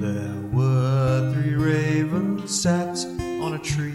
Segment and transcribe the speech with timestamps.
[0.00, 2.96] There were three ravens sat
[3.42, 3.92] on a tree.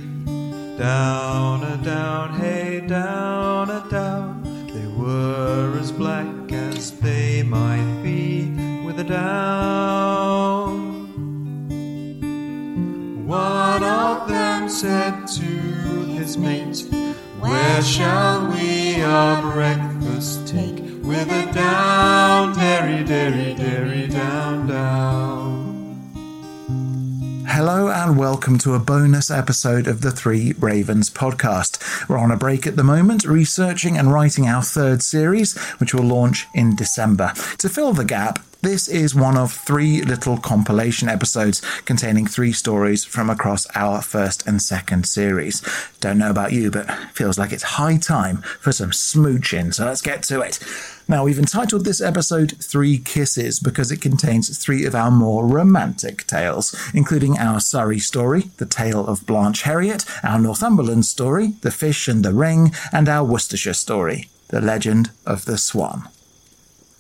[0.78, 4.44] Down a down, hey, down a down.
[4.68, 8.50] They were as black as they might be
[8.86, 10.72] with a down.
[13.26, 16.86] One of them said to his mate,
[17.40, 19.42] Where shall we our
[28.22, 32.08] welcome to a bonus episode of the Three Ravens podcast.
[32.08, 36.04] We're on a break at the moment, researching and writing our third series, which will
[36.04, 37.34] launch in December.
[37.58, 43.04] To fill the gap, this is one of three little compilation episodes containing three stories
[43.04, 45.62] from across our first and second series.
[46.00, 50.02] Don't know about you, but feels like it's high time for some smooching, so let's
[50.02, 50.60] get to it.
[51.08, 56.26] Now, we've entitled this episode Three Kisses because it contains three of our more romantic
[56.28, 62.08] tales, including our Surrey story, The Tale of Blanche Heriot, our Northumberland story, The Fish
[62.08, 66.08] and the Ring, and our Worcestershire story, The Legend of the Swan.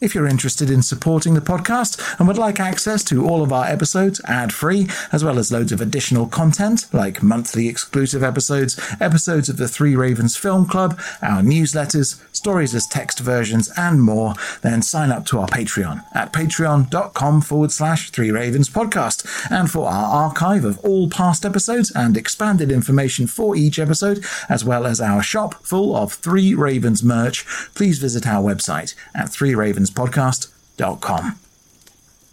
[0.01, 3.65] If you're interested in supporting the podcast and would like access to all of our
[3.65, 9.47] episodes ad free, as well as loads of additional content like monthly exclusive episodes, episodes
[9.47, 14.81] of the Three Ravens Film Club, our newsletters, stories as text versions, and more, then
[14.81, 19.19] sign up to our Patreon at patreon.com forward slash Three Ravens Podcast.
[19.51, 24.65] And for our archive of all past episodes and expanded information for each episode, as
[24.65, 29.53] well as our shop full of Three Ravens merch, please visit our website at Three
[29.53, 31.37] Ravens podcast.com.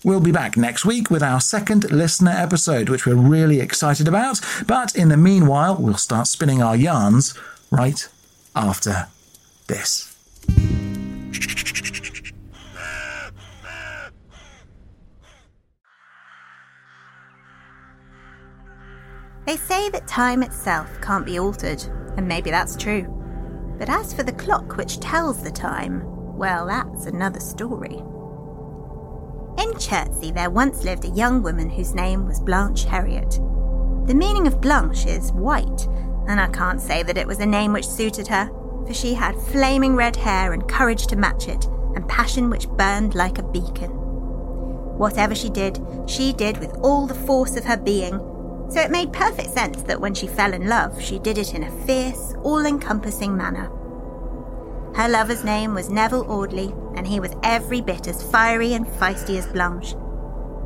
[0.05, 4.41] We'll be back next week with our second listener episode, which we're really excited about.
[4.67, 7.35] But in the meanwhile, we'll start spinning our yarns
[7.71, 8.09] right
[8.57, 9.09] after
[9.69, 10.15] this.
[19.47, 21.83] They say that time itself can't be altered,
[22.19, 23.07] and maybe that's true.
[23.79, 26.03] But as for the clock which tells the time,
[26.37, 28.03] well, that's another story.
[29.57, 33.39] In Chertsey, there once lived a young woman whose name was Blanche Heriot.
[34.07, 35.87] The meaning of Blanche is white,
[36.29, 38.51] and I can't say that it was a name which suited her,
[38.89, 43.15] for she had flaming red hair and courage to match it, and passion which burned
[43.15, 43.91] like a beacon.
[43.91, 48.19] Whatever she did, she did with all the force of her being,
[48.71, 51.65] so it made perfect sense that when she fell in love, she did it in
[51.65, 53.71] a fierce, all encompassing manner.
[54.95, 59.37] Her lover's name was Neville Audley, and he was every bit as fiery and feisty
[59.37, 59.95] as Blanche.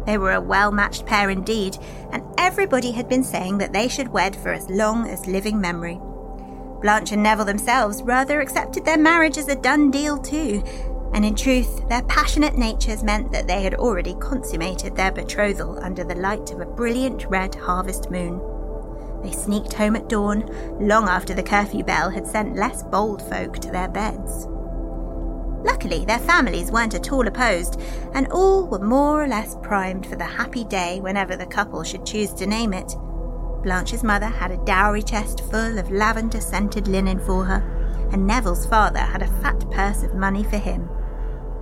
[0.07, 1.77] They were a well matched pair indeed,
[2.13, 6.01] and everybody had been saying that they should wed for as long as living memory.
[6.83, 10.63] Blanche and Neville themselves rather accepted their marriage as a done deal too,
[11.15, 16.05] and in truth, their passionate natures meant that they had already consummated their betrothal under
[16.05, 18.41] the light of a brilliant red harvest moon.
[19.23, 20.49] They sneaked home at dawn,
[20.81, 24.49] long after the curfew bell had sent less bold folk to their beds.
[25.65, 27.81] Luckily, their families weren't at all opposed,
[28.15, 32.05] and all were more or less primed for the happy day whenever the couple should
[32.05, 32.97] choose to name it.
[33.63, 38.67] Blanche's mother had a dowry chest full of lavender scented linen for her, and Neville's
[38.67, 40.89] father had a fat purse of money for him.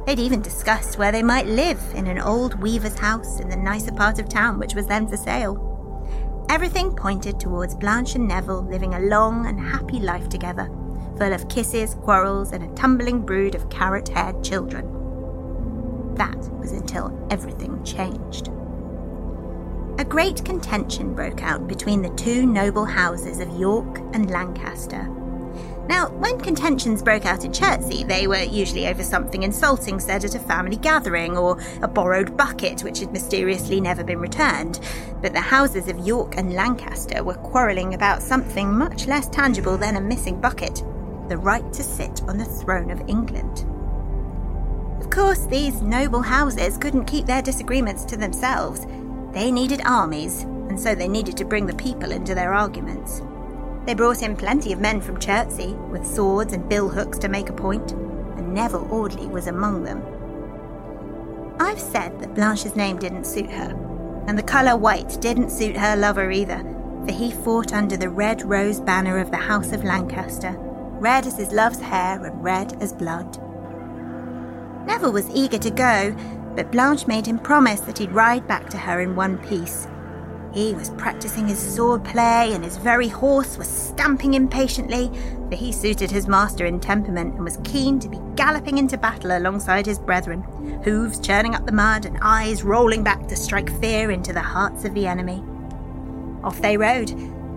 [0.06, 3.92] They'd even discussed where they might live in an old weaver's house in the nicer
[3.92, 5.66] part of town which was then for sale.
[6.48, 10.68] Everything pointed towards Blanche and Neville living a long and happy life together,
[11.16, 14.86] full of kisses, quarrels, and a tumbling brood of carrot haired children.
[16.14, 18.50] That was until everything changed.
[20.00, 25.06] A great contention broke out between the two noble houses of York and Lancaster.
[25.88, 30.34] Now, when contentions broke out in Chertsey, they were usually over something insulting said at
[30.34, 34.80] a family gathering or a borrowed bucket which had mysteriously never been returned.
[35.20, 39.96] But the houses of York and Lancaster were quarrelling about something much less tangible than
[39.96, 40.82] a missing bucket
[41.28, 43.66] the right to sit on the throne of England.
[44.98, 48.86] Of course, these noble houses couldn't keep their disagreements to themselves.
[49.32, 53.22] They needed armies, and so they needed to bring the people into their arguments.
[53.86, 57.52] They brought in plenty of men from Chertsey, with swords and billhooks to make a
[57.52, 60.02] point, and Neville Audley was among them.
[61.60, 65.96] I've said that Blanche's name didn't suit her, and the colour white didn't suit her
[65.96, 66.58] lover either,
[67.06, 70.54] for he fought under the red rose banner of the House of Lancaster,
[71.00, 73.38] red as his love's hair and red as blood.
[74.86, 76.14] Neville was eager to go,
[76.56, 79.86] but Blanche made him promise that he'd ride back to her in one piece.
[80.52, 85.10] He was practicing his sword play, and his very horse was stamping impatiently,
[85.48, 89.36] for he suited his master in temperament and was keen to be galloping into battle
[89.36, 90.42] alongside his brethren,
[90.82, 94.84] hooves churning up the mud and eyes rolling back to strike fear into the hearts
[94.84, 95.44] of the enemy.
[96.42, 97.10] Off they rode,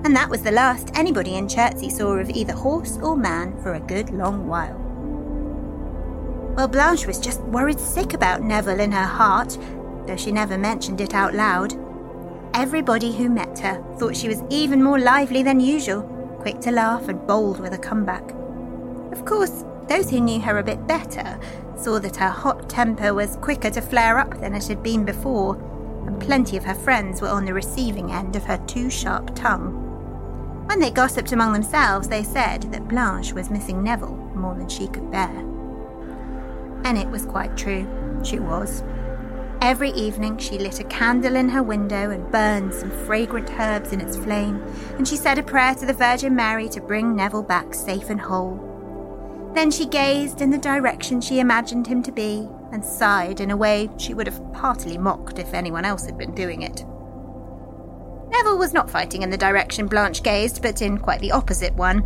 [0.06, 3.74] and that was the last anybody in Chertsey saw of either horse or man for
[3.74, 4.83] a good long while.
[6.56, 9.58] Well, Blanche was just worried sick about Neville in her heart,
[10.06, 11.74] though she never mentioned it out loud.
[12.54, 16.04] Everybody who met her thought she was even more lively than usual,
[16.42, 18.24] quick to laugh and bold with a comeback.
[19.12, 21.40] Of course, those who knew her a bit better
[21.76, 25.56] saw that her hot temper was quicker to flare up than it had been before,
[26.06, 29.80] and plenty of her friends were on the receiving end of her too sharp tongue.
[30.68, 34.88] When they gossiped among themselves, they said that Blanche was missing Neville more than she
[34.88, 35.53] could bear.
[36.84, 37.88] And it was quite true,
[38.24, 38.84] she was.
[39.62, 44.02] Every evening she lit a candle in her window and burned some fragrant herbs in
[44.02, 44.62] its flame,
[44.98, 48.20] and she said a prayer to the Virgin Mary to bring Neville back safe and
[48.20, 49.52] whole.
[49.56, 53.58] Then she gazed in the direction she imagined him to be and sighed in a
[53.58, 56.84] way she would have heartily mocked if anyone else had been doing it.
[58.30, 62.04] Neville was not fighting in the direction Blanche gazed, but in quite the opposite one,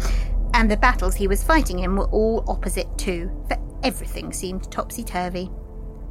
[0.53, 5.01] and the battles he was fighting in were all opposite too, for everything seemed topsy
[5.01, 5.49] turvy.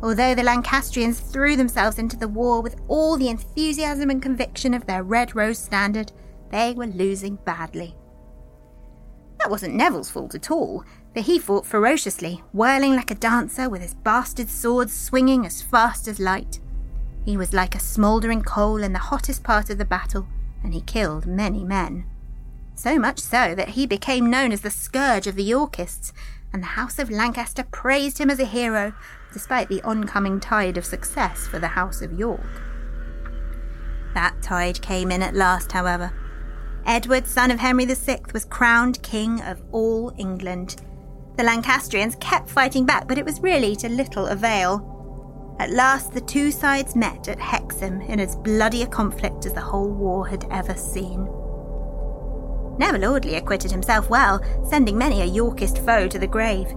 [0.03, 4.87] Although the Lancastrians threw themselves into the war with all the enthusiasm and conviction of
[4.87, 6.11] their Red Rose standard,
[6.51, 7.95] they were losing badly.
[9.39, 13.83] That wasn't Neville's fault at all, for he fought ferociously, whirling like a dancer with
[13.83, 16.61] his bastard sword swinging as fast as light.
[17.27, 20.27] He was like a smouldering coal in the hottest part of the battle,
[20.65, 22.07] and he killed many men.
[22.75, 26.13] So much so that he became known as the scourge of the Yorkists,
[26.57, 28.95] and the House of Lancaster praised him as a hero
[29.31, 32.63] despite the oncoming tide of success for the House of York.
[34.15, 36.15] That tide came in at last, however.
[36.87, 40.77] Edward, son of Henry VI, was crowned King of all England.
[41.37, 45.57] The Lancastrians kept fighting back, but it was really to little avail.
[45.61, 49.61] At last, the two sides met at Hexham in as bloody a conflict as the
[49.61, 51.29] whole war had ever seen.
[52.79, 56.75] Neville Audley acquitted himself well, sending many a Yorkist foe to the grave.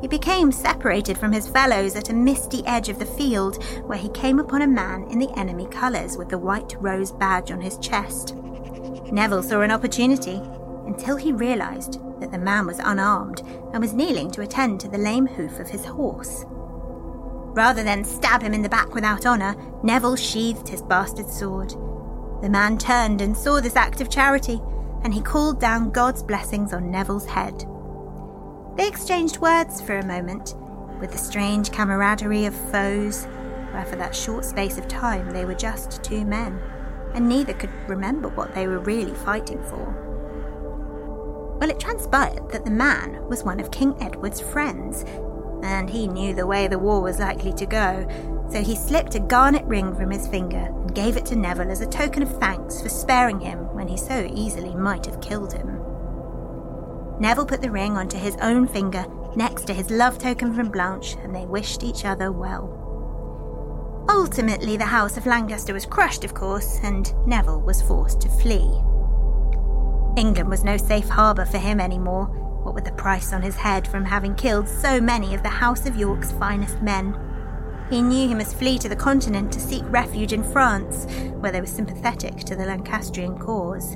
[0.00, 4.08] He became separated from his fellows at a misty edge of the field, where he
[4.10, 7.78] came upon a man in the enemy colours with the white rose badge on his
[7.78, 8.34] chest.
[9.10, 10.42] Neville saw an opportunity
[10.86, 13.42] until he realised that the man was unarmed
[13.72, 16.44] and was kneeling to attend to the lame hoof of his horse.
[17.54, 21.70] Rather than stab him in the back without honour, Neville sheathed his bastard sword.
[22.42, 24.60] The man turned and saw this act of charity,
[25.04, 27.66] and he called down God's blessings on Neville's head.
[28.76, 30.54] They exchanged words for a moment,
[30.98, 33.26] with the strange camaraderie of foes,
[33.70, 36.58] where for that short space of time they were just two men,
[37.12, 40.00] and neither could remember what they were really fighting for.
[41.60, 45.04] Well, it transpired that the man was one of King Edward's friends,
[45.62, 48.08] and he knew the way the war was likely to go,
[48.50, 51.80] so he slipped a garnet ring from his finger and gave it to Neville as
[51.80, 55.78] a token of thanks for sparing him when he so easily might have killed him.
[57.20, 59.04] Neville put the ring onto his own finger
[59.36, 62.80] next to his love token from Blanche, and they wished each other well.
[64.08, 68.80] Ultimately, the House of Lancaster was crushed, of course, and Neville was forced to flee.
[70.16, 72.24] England was no safe harbour for him anymore,
[72.62, 75.86] what with the price on his head from having killed so many of the House
[75.86, 77.14] of York's finest men.
[77.90, 81.60] He knew he must flee to the continent to seek refuge in France, where they
[81.60, 83.92] were sympathetic to the Lancastrian cause.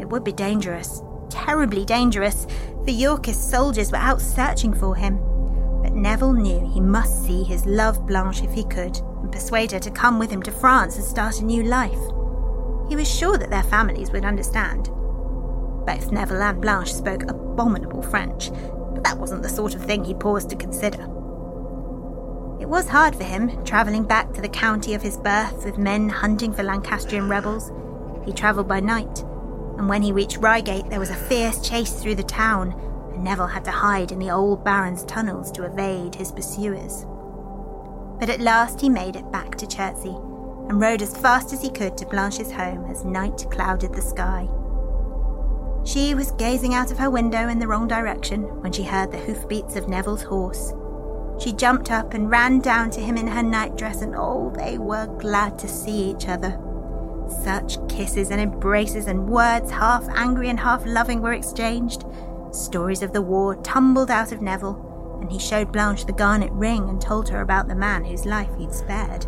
[0.00, 2.46] It would be dangerous, terribly dangerous.
[2.84, 5.18] for Yorkist soldiers were out searching for him.
[5.82, 9.80] But Neville knew he must see his love Blanche if he could, and persuade her
[9.80, 11.98] to come with him to France and start a new life.
[12.88, 14.88] He was sure that their families would understand.
[15.84, 18.50] Both Neville and Blanche spoke abominable French,
[18.94, 21.06] but that wasn't the sort of thing he paused to consider.
[22.60, 26.08] It was hard for him, travelling back to the county of his birth with men
[26.08, 27.70] hunting for Lancastrian rebels.
[28.26, 29.20] He travelled by night,
[29.78, 32.72] and when he reached Reigate, there was a fierce chase through the town,
[33.14, 37.06] and Neville had to hide in the old Baron's tunnels to evade his pursuers.
[38.18, 40.16] But at last he made it back to Chertsey,
[40.68, 44.48] and rode as fast as he could to Blanche's home as night clouded the sky.
[45.84, 49.18] She was gazing out of her window in the wrong direction when she heard the
[49.18, 50.72] hoofbeats of Neville's horse.
[51.38, 55.06] She jumped up and ran down to him in her nightdress, and oh, they were
[55.18, 56.58] glad to see each other.
[57.44, 62.04] Such kisses and embraces and words, half angry and half loving, were exchanged.
[62.50, 66.88] Stories of the war tumbled out of Neville, and he showed Blanche the garnet ring
[66.88, 69.26] and told her about the man whose life he'd spared.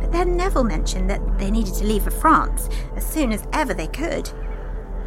[0.00, 3.74] But then Neville mentioned that they needed to leave for France as soon as ever
[3.74, 4.30] they could.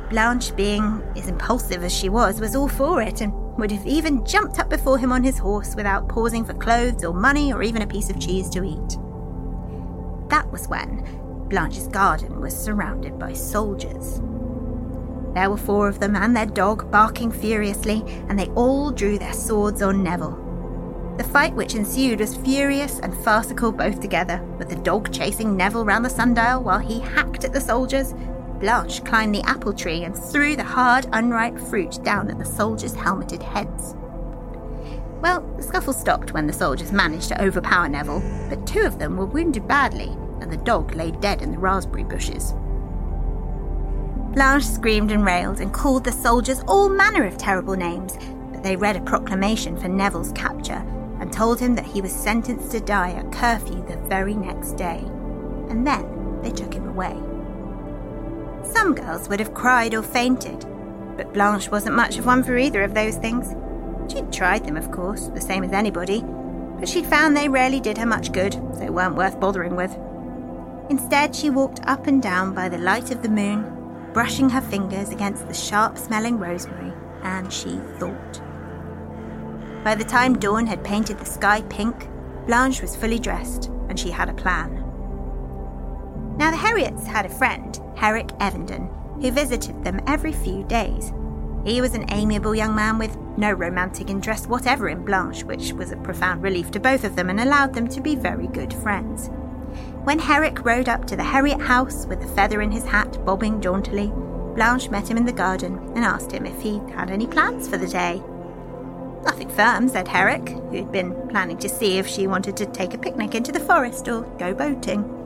[0.10, 4.26] Blanche, being as impulsive as she was, was all for it and would have even
[4.26, 7.82] jumped up before him on his horse without pausing for clothes or money or even
[7.82, 8.98] a piece of cheese to eat.
[10.30, 14.22] That was when Blanche's garden was surrounded by soldiers.
[15.34, 19.34] There were four of them and their dog barking furiously, and they all drew their
[19.34, 20.44] swords on Neville.
[21.18, 25.86] The fight which ensued was furious and farcical both together, with the dog chasing Neville
[25.86, 28.14] round the sundial while he hacked at the soldiers.
[28.60, 32.96] Blanche climbed the apple tree and threw the hard, unripe fruit down at the soldiers'
[32.96, 33.96] helmeted heads.
[35.22, 39.18] Well, the scuffle stopped when the soldiers managed to overpower Neville, but two of them
[39.18, 40.10] were wounded badly,
[40.42, 42.54] and the dog lay dead in the raspberry bushes.
[44.34, 48.18] Blanche screamed and railed and called the soldiers all manner of terrible names,
[48.52, 50.86] but they read a proclamation for Neville's capture
[51.20, 55.00] and told him that he was sentenced to die at curfew the very next day.
[55.70, 57.20] And then they took him away.
[58.78, 60.64] Some girls would have cried or fainted,
[61.18, 63.56] but Blanche wasn't much of one for either of those things.
[64.08, 66.24] She'd tried them, of course, the same as anybody,
[66.80, 69.98] but she'd found they rarely did her much good, so weren't worth bothering with.
[70.92, 73.66] Instead, she walked up and down by the light of the moon,
[74.14, 76.94] brushing her fingers against the sharp smelling rosemary,
[77.24, 78.42] and she thought.
[79.84, 82.08] By the time dawn had painted the sky pink,
[82.46, 84.77] Blanche was fully dressed and she had a plan.
[86.38, 88.90] Now, the Heriots had a friend, Herrick Evenden,
[89.22, 91.12] who visited them every few days.
[91.66, 95.92] He was an amiable young man with no romantic interest whatever in Blanche, which was
[95.92, 99.30] a profound relief to both of them and allowed them to be very good friends.
[100.04, 103.60] When Herrick rode up to the Heriot house with a feather in his hat bobbing
[103.60, 104.12] jauntily,
[104.54, 107.78] Blanche met him in the garden and asked him if he had any plans for
[107.78, 108.22] the day.
[109.26, 112.98] Nothing firm, said Herrick, who'd been planning to see if she wanted to take a
[112.98, 115.17] picnic into the forest or go boating.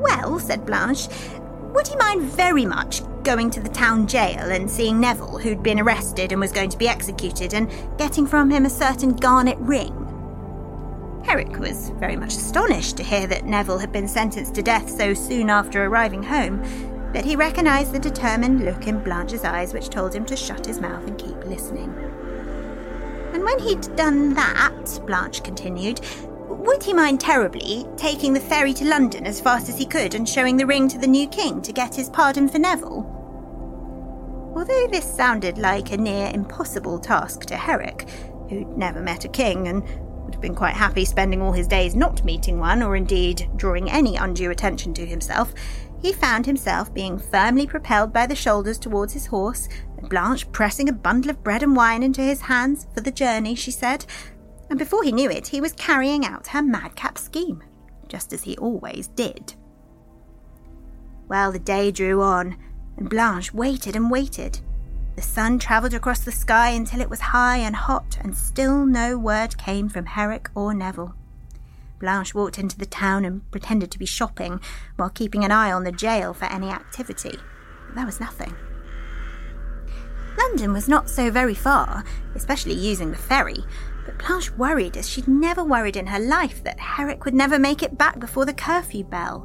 [0.00, 1.08] Well, said Blanche,
[1.74, 5.78] would he mind very much going to the town jail and seeing Neville, who'd been
[5.78, 9.94] arrested and was going to be executed, and getting from him a certain garnet ring?
[11.24, 15.12] Herrick was very much astonished to hear that Neville had been sentenced to death so
[15.14, 16.62] soon after arriving home,
[17.12, 20.80] but he recognised the determined look in Blanche's eyes which told him to shut his
[20.80, 21.94] mouth and keep listening.
[23.32, 26.00] And when he'd done that, Blanche continued,
[26.60, 30.28] would he mind terribly taking the ferry to London as fast as he could and
[30.28, 33.16] showing the ring to the new king to get his pardon for Neville?
[34.54, 38.08] Although this sounded like a near impossible task to Herrick,
[38.48, 41.96] who'd never met a king and would have been quite happy spending all his days
[41.96, 45.54] not meeting one or indeed drawing any undue attention to himself,
[46.02, 50.88] he found himself being firmly propelled by the shoulders towards his horse, and Blanche pressing
[50.88, 54.04] a bundle of bread and wine into his hands for the journey, she said,
[54.70, 57.62] and before he knew it, he was carrying out her madcap scheme,
[58.08, 59.54] just as he always did.
[61.28, 62.56] Well, the day drew on,
[62.96, 64.60] and Blanche waited and waited.
[65.16, 69.18] The sun travelled across the sky until it was high and hot, and still no
[69.18, 71.14] word came from Herrick or Neville.
[71.98, 74.60] Blanche walked into the town and pretended to be shopping
[74.96, 77.38] while keeping an eye on the jail for any activity.
[77.94, 78.54] There was nothing.
[80.38, 83.64] London was not so very far, especially using the ferry,
[84.04, 87.82] but Blanche worried as she'd never worried in her life that Herrick would never make
[87.82, 89.40] it back before the curfew bell.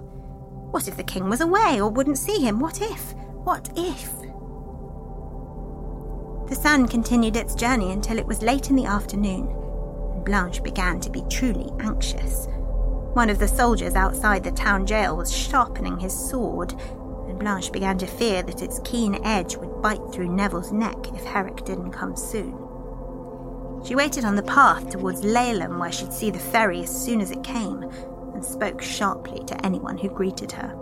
[0.72, 2.60] What if the king was away or wouldn't see him?
[2.60, 3.14] What if?
[3.44, 4.12] What if?
[6.50, 9.48] The sun continued its journey until it was late in the afternoon,
[10.14, 12.48] and Blanche began to be truly anxious.
[13.14, 16.74] One of the soldiers outside the town jail was sharpening his sword,
[17.28, 21.24] and Blanche began to fear that its keen edge would bite through Neville's neck if
[21.24, 22.65] Herrick didn't come soon.
[23.86, 27.30] She waited on the path towards Laleham where she'd see the ferry as soon as
[27.30, 27.84] it came,
[28.34, 30.76] and spoke sharply to anyone who greeted her.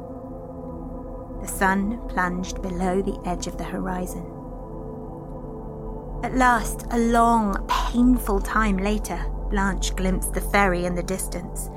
[1.41, 4.24] The sun plunged below the edge of the horizon.
[6.24, 11.69] At last, a long, painful time later, Blanche glimpsed the ferry in the distance.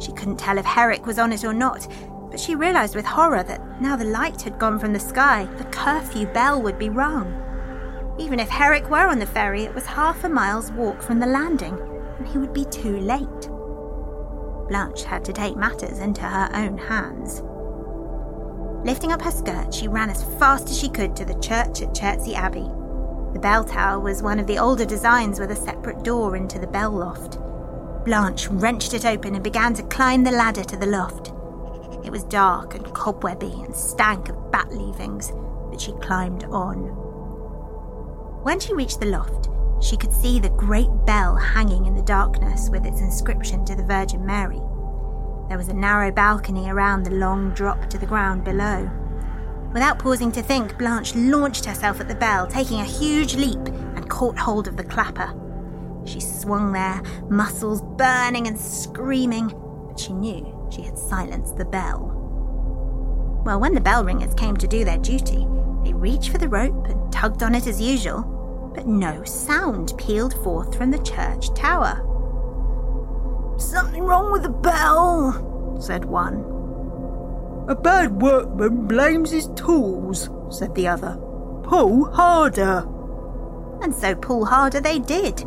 [0.00, 1.86] She couldn't tell if Herrick was on it or not,
[2.28, 5.64] but she realised with horror that now the light had gone from the sky, the
[5.66, 7.45] curfew bell would be rung.
[8.18, 11.26] Even if Herrick were on the ferry, it was half a mile's walk from the
[11.26, 11.78] landing,
[12.18, 13.48] and he would be too late.
[14.68, 17.42] Blanche had to take matters into her own hands.
[18.86, 21.94] Lifting up her skirt, she ran as fast as she could to the church at
[21.94, 22.70] Chertsey Abbey.
[23.32, 26.66] The bell tower was one of the older designs with a separate door into the
[26.66, 27.38] bell loft.
[28.04, 31.32] Blanche wrenched it open and began to climb the ladder to the loft.
[32.06, 35.32] It was dark and cobwebby and stank of bat leavings,
[35.70, 37.05] but she climbed on.
[38.46, 39.48] When she reached the loft,
[39.80, 43.82] she could see the great bell hanging in the darkness with its inscription to the
[43.82, 44.60] Virgin Mary.
[45.48, 48.88] There was a narrow balcony around the long drop to the ground below.
[49.72, 53.58] Without pausing to think, Blanche launched herself at the bell, taking a huge leap
[53.96, 55.34] and caught hold of the clapper.
[56.04, 59.48] She swung there, muscles burning and screaming,
[59.88, 62.12] but she knew she had silenced the bell.
[63.44, 65.48] Well, when the bell ringers came to do their duty,
[65.82, 68.35] they reached for the rope and tugged on it as usual,
[68.76, 71.96] but no sound pealed forth from the church tower.
[73.58, 76.44] Something wrong with the bell, said one.
[77.68, 81.16] A bad workman blames his tools, said the other.
[81.64, 82.86] Pull harder.
[83.80, 85.42] And so pull harder they did,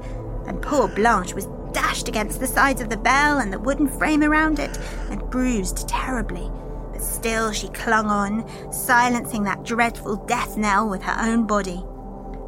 [0.48, 4.24] and poor Blanche was dashed against the sides of the bell and the wooden frame
[4.24, 4.76] around it,
[5.12, 6.52] and bruised terribly.
[6.92, 11.86] But still she clung on, silencing that dreadful death knell with her own body.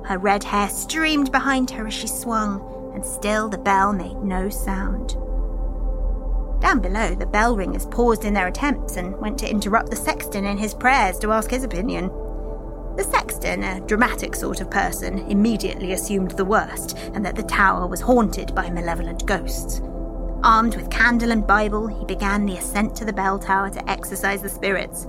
[0.06, 4.50] Her red hair streamed behind her as she swung, and still the bell made no
[4.50, 5.16] sound.
[6.62, 10.46] Down below, the bell ringers paused in their attempts and went to interrupt the sexton
[10.46, 12.12] in his prayers to ask his opinion.
[12.98, 17.88] The sexton, a dramatic sort of person, immediately assumed the worst and that the tower
[17.88, 19.82] was haunted by malevolent ghosts.
[20.44, 24.42] Armed with candle and Bible, he began the ascent to the bell tower to exorcise
[24.42, 25.08] the spirits.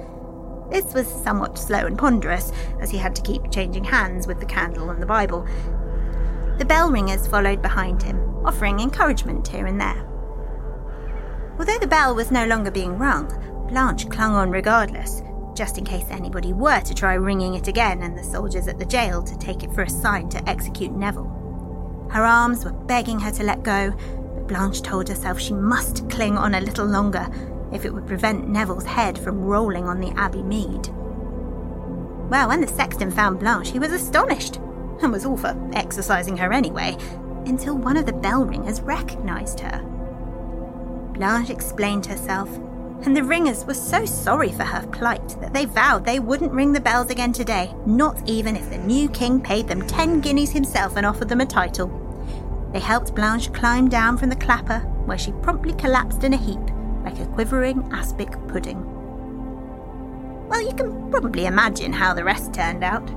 [0.72, 2.50] This was somewhat slow and ponderous,
[2.80, 5.46] as he had to keep changing hands with the candle and the Bible.
[6.56, 10.08] The bell ringers followed behind him, offering encouragement here and there.
[11.58, 13.28] Although the bell was no longer being rung,
[13.68, 15.22] Blanche clung on regardless,
[15.54, 18.86] just in case anybody were to try ringing it again and the soldiers at the
[18.86, 22.08] jail to take it for a sign to execute Neville.
[22.10, 23.90] Her arms were begging her to let go,
[24.34, 27.28] but Blanche told herself she must cling on a little longer
[27.72, 30.88] if it would prevent Neville's head from rolling on the Abbey mead.
[32.28, 34.56] Well, when the sexton found Blanche, he was astonished,
[35.02, 36.96] and was all for exorcising her anyway,
[37.46, 39.80] until one of the bell ringers recognised her.
[41.14, 42.48] Blanche explained herself,
[43.04, 46.72] and the ringers were so sorry for her plight that they vowed they wouldn't ring
[46.72, 50.96] the bells again today, not even if the new king paid them ten guineas himself
[50.96, 51.98] and offered them a title.
[52.72, 56.60] They helped Blanche climb down from the clapper, where she promptly collapsed in a heap
[57.04, 58.84] like a quivering aspic pudding.
[60.48, 63.10] Well, you can probably imagine how the rest turned out.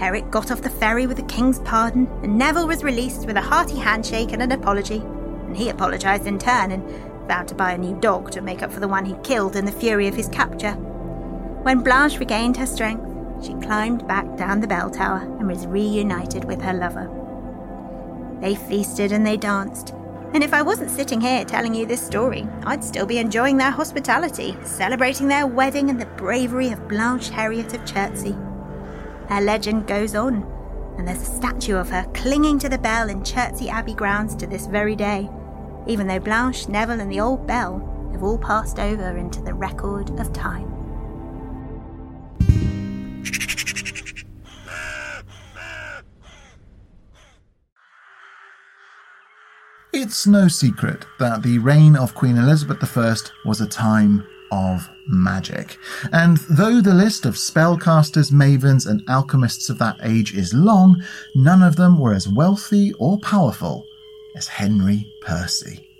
[0.00, 3.40] Eric got off the ferry with the king's pardon, and Neville was released with a
[3.40, 4.98] hearty handshake and an apology.
[4.98, 6.82] And he apologised in turn and
[7.28, 9.64] vowed to buy a new dog to make up for the one he'd killed in
[9.64, 10.72] the fury of his capture.
[10.72, 13.08] When Blanche regained her strength,
[13.44, 17.08] she climbed back down the bell tower and was reunited with her lover.
[18.40, 19.94] They feasted and they danced,
[20.34, 23.70] and if I wasn't sitting here telling you this story, I'd still be enjoying their
[23.70, 28.36] hospitality, celebrating their wedding and the bravery of Blanche Heriot of Chertsey.
[29.28, 30.46] Her legend goes on,
[30.98, 34.46] and there's a statue of her clinging to the bell in Chertsey Abbey grounds to
[34.46, 35.30] this very day
[35.86, 37.78] even though Blanche, Neville, and the old bell
[38.12, 40.73] have all passed over into the record of time.
[50.06, 55.78] It's no secret that the reign of Queen Elizabeth I was a time of magic.
[56.12, 61.02] And though the list of spellcasters, mavens, and alchemists of that age is long,
[61.34, 63.86] none of them were as wealthy or powerful
[64.36, 65.93] as Henry Percy.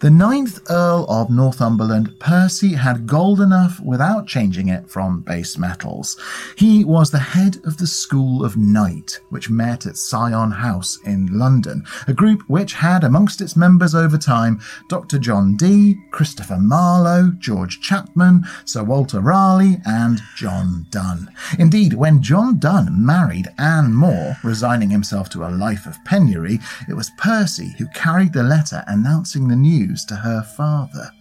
[0.00, 6.18] The ninth Earl of Northumberland, Percy, had gold enough without changing it from base metals.
[6.56, 11.26] He was the head of the School of Night, which met at Syon House in
[11.26, 15.18] London, a group which had amongst its members over time Dr.
[15.18, 21.30] John Dee, Christopher Marlowe, George Chapman, Sir Walter Raleigh, and John Donne.
[21.58, 26.94] Indeed, when John Donne married Anne More, resigning himself to a life of penury, it
[26.94, 29.69] was Percy who carried the letter announcing the news
[30.08, 31.12] to her father.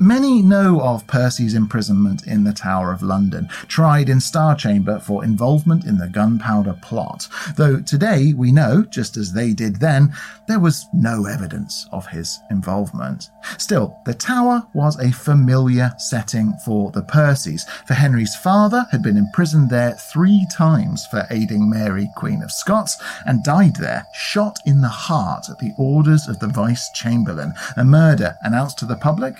[0.00, 5.24] Many know of Percy's imprisonment in the Tower of London, tried in Star Chamber for
[5.24, 10.14] involvement in the gunpowder plot, though today we know, just as they did then,
[10.46, 13.30] there was no evidence of his involvement.
[13.58, 19.16] Still, the Tower was a familiar setting for the Percys, for Henry's father had been
[19.16, 24.80] imprisoned there three times for aiding Mary, Queen of Scots, and died there, shot in
[24.80, 29.34] the heart at the orders of the Vice Chamberlain, a murder announced to the public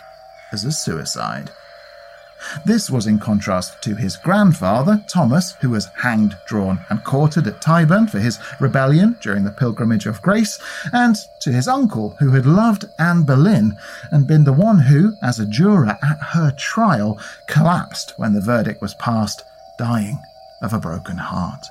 [0.52, 1.50] as a suicide.
[2.64, 7.60] This was in contrast to his grandfather, Thomas, who was hanged, drawn, and quartered at
[7.60, 10.60] Tyburn for his rebellion during the Pilgrimage of Grace,
[10.92, 13.76] and to his uncle, who had loved Anne Boleyn
[14.12, 18.80] and been the one who, as a juror at her trial, collapsed when the verdict
[18.80, 19.42] was passed,
[19.76, 20.22] dying
[20.62, 21.66] of a broken heart.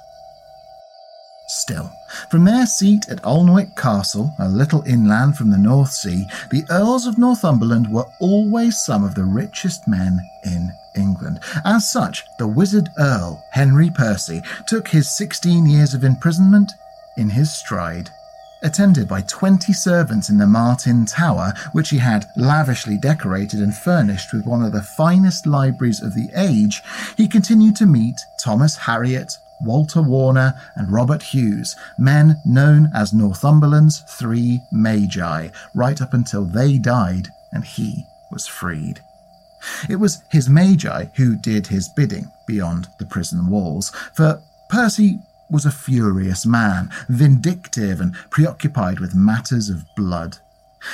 [1.47, 1.91] Still.
[2.29, 7.07] From their seat at Alnwick Castle, a little inland from the North Sea, the Earls
[7.07, 11.39] of Northumberland were always some of the richest men in England.
[11.63, 16.73] As such, the wizard Earl, Henry Percy, took his 16 years of imprisonment
[17.15, 18.09] in his stride.
[18.63, 24.33] Attended by 20 servants in the Martin Tower, which he had lavishly decorated and furnished
[24.33, 26.81] with one of the finest libraries of the age,
[27.15, 33.99] he continued to meet Thomas Harriot, Walter Warner, and Robert Hues, men known as Northumberland's
[34.01, 39.01] Three Magi, right up until they died and he was freed.
[39.89, 45.65] It was his Magi who did his bidding beyond the prison walls, for Percy was
[45.65, 50.37] a furious man, vindictive and preoccupied with matters of blood.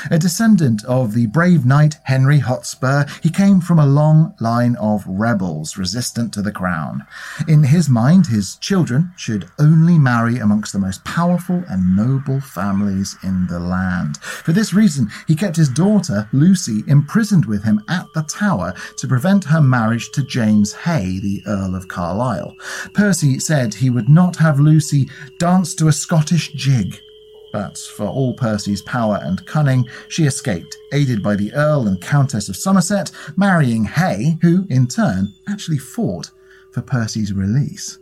[0.10, 5.06] A descendant of the brave knight Henry Hotspur, he came from a long line of
[5.08, 7.06] rebels resistant to the crown.
[7.48, 13.18] In his mind, his children should only marry amongst the most powerful and noble families
[13.24, 14.18] in the land.
[14.18, 19.08] For this reason, he kept his daughter, Lucy, imprisoned with him at the Tower to
[19.08, 22.54] prevent her marriage to James Hay, the Earl of Carlisle.
[22.94, 27.00] Percy said he would not have Lucy dance to a Scottish jig
[27.54, 32.50] but for all Percy's power and cunning, she escaped, aided by the Earl and Countess
[32.50, 36.32] of Somerset, marrying Hay, who, in turn, actually fought
[36.72, 38.00] for Percy's release.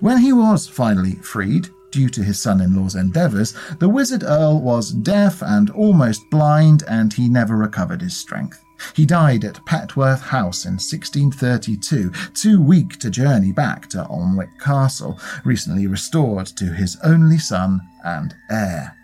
[0.00, 4.60] When he was finally freed, due to his son in law's endeavours, the wizard Earl
[4.62, 8.63] was deaf and almost blind, and he never recovered his strength.
[8.94, 15.18] He died at Petworth House in 1632, too weak to journey back to Alnwick Castle,
[15.44, 18.96] recently restored to his only son and heir.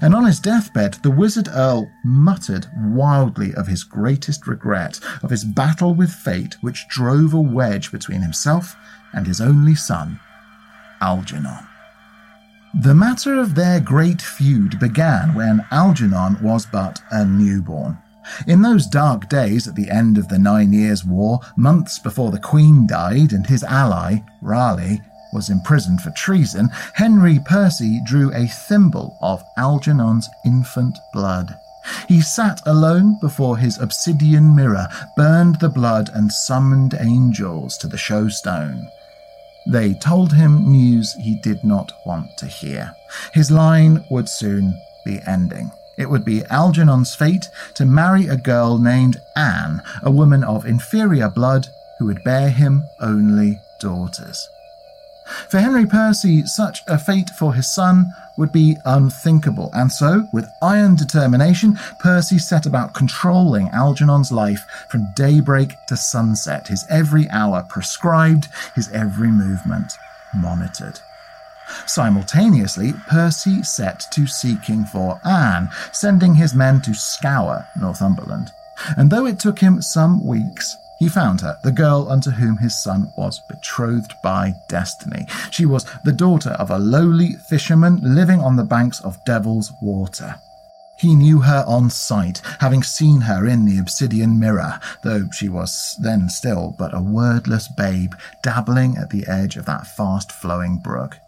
[0.00, 5.44] And on his deathbed, the wizard Earl muttered wildly of his greatest regret, of his
[5.44, 8.74] battle with fate, which drove a wedge between himself
[9.12, 10.18] and his only son,
[11.00, 11.66] Algernon.
[12.74, 17.98] The matter of their great feud began when Algernon was but a newborn.
[18.46, 22.38] In those dark days at the end of the Nine Years' War, months before the
[22.38, 29.16] Queen died and his ally, Raleigh, was imprisoned for treason, Henry Percy drew a thimble
[29.20, 31.58] of Algernon's infant blood.
[32.08, 37.98] He sat alone before his obsidian mirror, burned the blood, and summoned angels to the
[37.98, 38.88] showstone.
[39.68, 42.94] They told him news he did not want to hear.
[43.32, 45.70] His line would soon be ending.
[45.96, 51.30] It would be Algernon's fate to marry a girl named Anne, a woman of inferior
[51.30, 54.48] blood who would bear him only daughters.
[55.48, 60.48] For Henry Percy, such a fate for his son would be unthinkable, and so, with
[60.62, 67.64] iron determination, Percy set about controlling Algernon's life from daybreak to sunset, his every hour
[67.68, 69.94] prescribed, his every movement
[70.34, 71.00] monitored.
[71.86, 78.52] Simultaneously, Percy set to seeking for Anne, sending his men to scour Northumberland.
[78.96, 82.82] And though it took him some weeks, he found her, the girl unto whom his
[82.82, 85.26] son was betrothed by destiny.
[85.50, 90.36] She was the daughter of a lowly fisherman living on the banks of Devil's Water.
[90.96, 95.94] He knew her on sight, having seen her in the obsidian mirror, though she was
[96.00, 101.18] then still but a wordless babe dabbling at the edge of that fast flowing brook.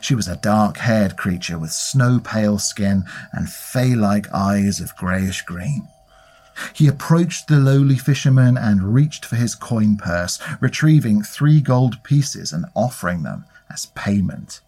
[0.00, 4.96] She was a dark haired creature with snow pale skin and fay like eyes of
[4.96, 5.88] greyish green.
[6.74, 12.52] He approached the lowly fisherman and reached for his coin purse, retrieving three gold pieces
[12.52, 14.60] and offering them as payment.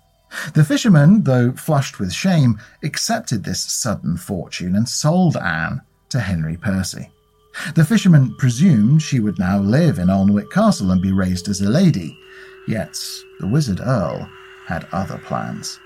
[0.55, 6.57] The fisherman, though flushed with shame, accepted this sudden fortune and sold Anne to Henry
[6.57, 7.11] Percy.
[7.75, 11.69] The fisherman presumed she would now live in Alnwick Castle and be raised as a
[11.69, 12.19] lady,
[12.67, 12.99] yet
[13.41, 14.27] the wizard Earl
[14.67, 15.79] had other plans.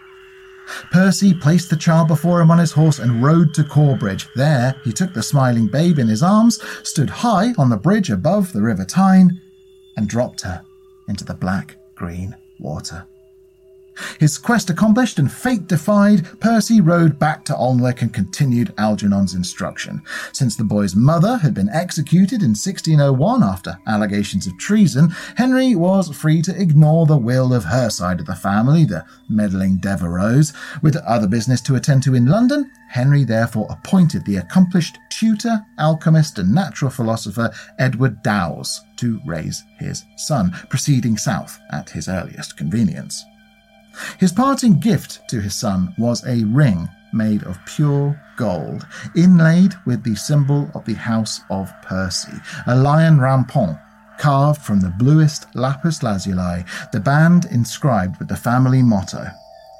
[0.91, 4.29] Percy placed the child before him on his horse and rode to Corbridge.
[4.35, 8.53] There, he took the smiling babe in his arms, stood high on the bridge above
[8.53, 9.41] the River Tyne,
[9.97, 10.65] and dropped her
[11.09, 13.07] into the black green water.
[14.19, 20.03] His quest accomplished and fate defied, Percy rode back to Alnwick and continued Algernon's instruction.
[20.33, 26.15] Since the boy's mother had been executed in 1601 after allegations of treason, Henry was
[26.15, 30.45] free to ignore the will of her side of the family, the meddling Devereux.
[30.83, 36.39] With other business to attend to in London, Henry therefore appointed the accomplished tutor, alchemist,
[36.39, 43.25] and natural philosopher Edward Dowse to raise his son, proceeding south at his earliest convenience.
[44.19, 50.03] His parting gift to his son was a ring made of pure gold, inlaid with
[50.05, 53.79] the symbol of the House of Percy, a lion rampant
[54.19, 59.27] carved from the bluest lapis lazuli, the band inscribed with the family motto,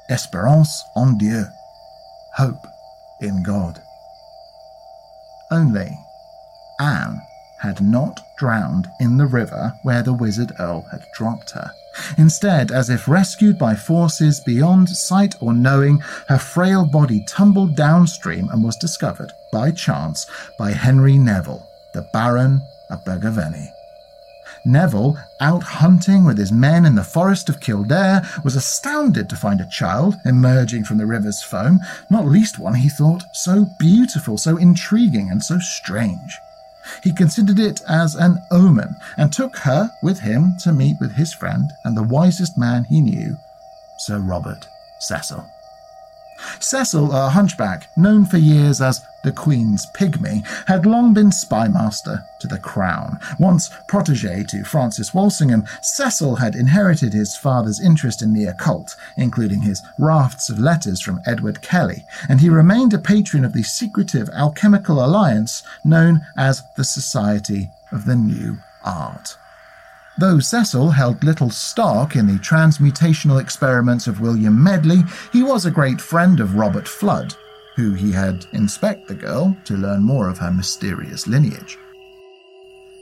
[0.09, 1.45] Espérance en Dieu,
[2.35, 2.65] hope
[3.21, 3.81] in God.
[5.51, 5.97] Only
[6.79, 7.21] Anne
[7.59, 11.71] had not drowned in the river where the wizard Earl had dropped her.
[12.17, 18.49] Instead, as if rescued by forces beyond sight or knowing, her frail body tumbled downstream
[18.49, 20.25] and was discovered, by chance,
[20.57, 23.71] by Henry Neville, the Baron of Bergavenny.
[24.65, 29.61] Neville, out hunting with his men in the forest of Kielder, was astounded to find
[29.61, 31.79] a child emerging from the river's foam,
[32.09, 36.39] not least one he thought so beautiful, so intriguing, and so strange.
[37.03, 41.33] He considered it as an omen and took her with him to meet with his
[41.33, 43.37] friend and the wisest man he knew,
[43.99, 44.67] Sir Robert
[44.99, 45.45] Cecil.
[46.59, 52.47] Cecil, a hunchback, known for years as the Queen's pygmy, had long been spymaster to
[52.47, 53.19] the Crown.
[53.39, 59.61] Once protege to Francis Walsingham, Cecil had inherited his father's interest in the occult, including
[59.61, 64.29] his rafts of letters from Edward Kelly, and he remained a patron of the secretive
[64.29, 69.35] alchemical alliance known as the Society of the New Art.
[70.19, 75.71] Though Cecil held little stock in the transmutational experiments of William Medley, he was a
[75.71, 77.35] great friend of Robert Fludd,
[77.77, 81.77] who he had inspect the girl to learn more of her mysterious lineage.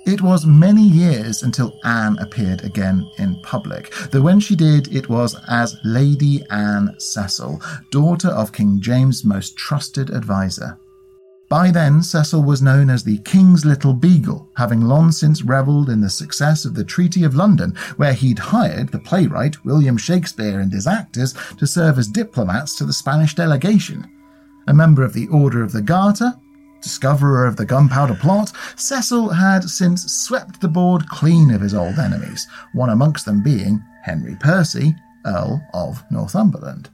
[0.06, 5.08] It was many years until Anne appeared again in public, though when she did, it
[5.08, 10.78] was as Lady Anne Cecil, daughter of King James' most trusted adviser.
[11.48, 16.02] By then, Cecil was known as the King's Little Beagle, having long since revelled in
[16.02, 20.74] the success of the Treaty of London, where he'd hired the playwright William Shakespeare and
[20.74, 24.12] his actors to serve as diplomats to the Spanish delegation.
[24.68, 26.34] A member of the Order of the Garter,
[26.82, 31.98] discoverer of the gunpowder plot, Cecil had since swept the board clean of his old
[32.00, 36.90] enemies, one amongst them being Henry Percy, Earl of Northumberland.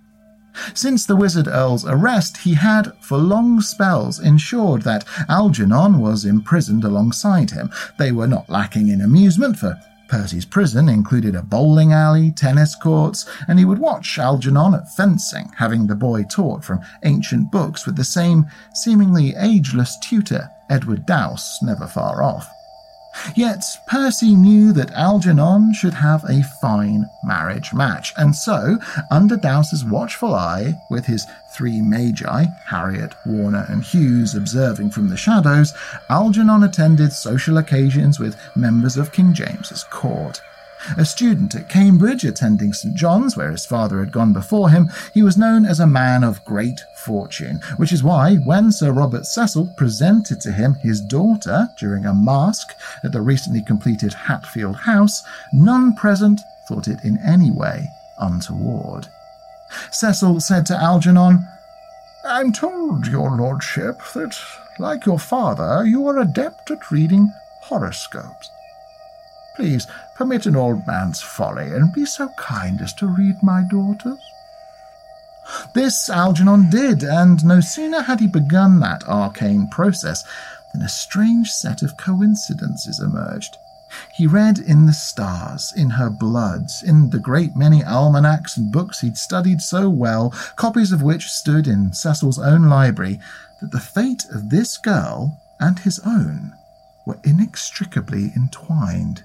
[0.73, 6.83] Since the Wizard Earl's arrest, he had, for long spells, ensured that Algernon was imprisoned
[6.83, 7.71] alongside him.
[7.97, 9.79] They were not lacking in amusement, for
[10.11, 15.49] Percy's prison included a bowling alley, tennis courts, and he would watch Algernon at fencing,
[15.57, 21.59] having the boy taught from ancient books with the same seemingly ageless tutor, Edward Dowse,
[21.61, 22.49] never far off.
[23.35, 29.83] Yet Percy knew that Algernon should have a fine marriage match, and so, under Dowse's
[29.83, 35.73] watchful eye, with his three magi, Harriot, Warner, and Hues, observing from the shadows,
[36.09, 40.41] Algernon attended social occasions with members of King James's court.
[40.97, 42.95] A student at Cambridge, attending St.
[42.95, 46.43] John's, where his father had gone before him, he was known as a man of
[46.43, 52.05] great fortune, which is why, when Sir Robert Cecil presented to him his daughter during
[52.05, 57.87] a masque at the recently completed Hatfield House, none present thought it in any way
[58.19, 59.07] untoward.
[59.91, 61.47] Cecil said to Algernon,
[62.23, 64.37] I'm told, your lordship, that,
[64.77, 68.51] like your father, you are adept at reading horoscopes.
[69.55, 69.87] Please
[70.21, 74.19] permit an old man's folly and be so kind as to read my daughters.
[75.73, 80.23] This Algernon did, and no sooner had he begun that arcane process
[80.71, 83.57] than a strange set of coincidences emerged.
[84.13, 88.99] He read in the stars, in her bloods, in the great many almanacs and books
[88.99, 93.19] he'd studied so well, copies of which stood in Cecil's own library,
[93.59, 96.53] that the fate of this girl and his own
[97.07, 99.23] were inextricably entwined.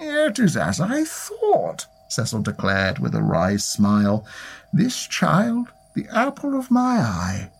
[0.00, 4.24] It is as I thought, Cecil declared with a wry smile.
[4.72, 7.50] This child, the apple of my eye,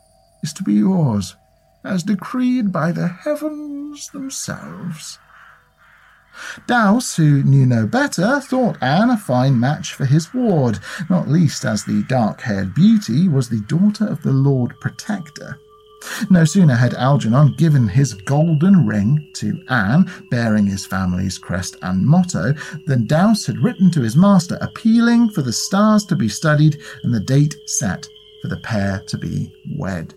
[0.42, 1.35] is to be yours,
[1.83, 5.18] as decreed by the heavens themselves.
[6.68, 10.79] Dowse, who knew no better, thought Anne a fine match for his ward,
[11.11, 15.59] not least as the dark haired beauty was the daughter of the Lord Protector.
[16.30, 22.04] No sooner had Algernon given his golden ring to Anne, bearing his family's crest and
[22.04, 22.54] motto,
[22.87, 27.14] than Dowse had written to his master appealing for the stars to be studied and
[27.14, 28.08] the date set
[28.42, 30.14] for the pair to be wed.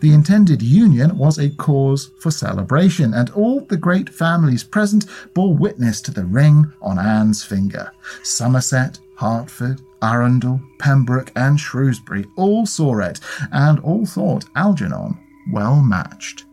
[0.00, 5.56] The intended union was a cause for celebration, and all the great families present bore
[5.56, 7.90] witness to the ring on Anne's finger.
[8.22, 13.20] Somerset, Hertford, Arundel, Pembroke, and Shrewsbury all saw it,
[13.52, 15.18] and all thought Algernon
[15.52, 16.44] well matched.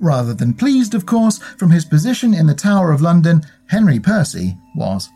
[0.00, 4.56] Rather than pleased, of course, from his position in the Tower of London, Henry Percy
[4.76, 5.08] was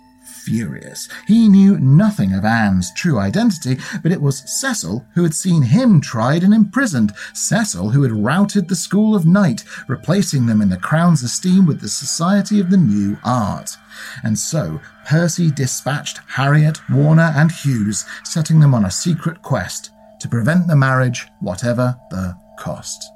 [0.44, 1.08] furious.
[1.26, 6.00] He knew nothing of Anne's true identity, but it was Cecil who had seen him
[6.00, 10.76] tried and imprisoned, Cecil who had routed the School of Night, replacing them in the
[10.76, 13.76] Crown's esteem with the Society of the New Art.
[14.22, 20.28] And so Percy dispatched Harriot, Warner, and Hues, setting them on a secret quest to
[20.28, 23.12] prevent the marriage, whatever the cost.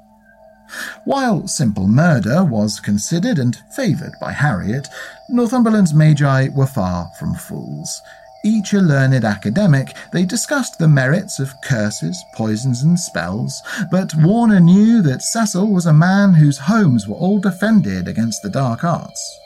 [1.05, 4.87] While simple murder was considered and favoured by Harriot,
[5.29, 8.01] Northumberland's magi were far from fools.
[8.43, 14.59] Each a learned academic, they discussed the merits of curses, poisons, and spells, but Warner
[14.59, 19.39] knew that Cecil was a man whose homes were all defended against the dark arts.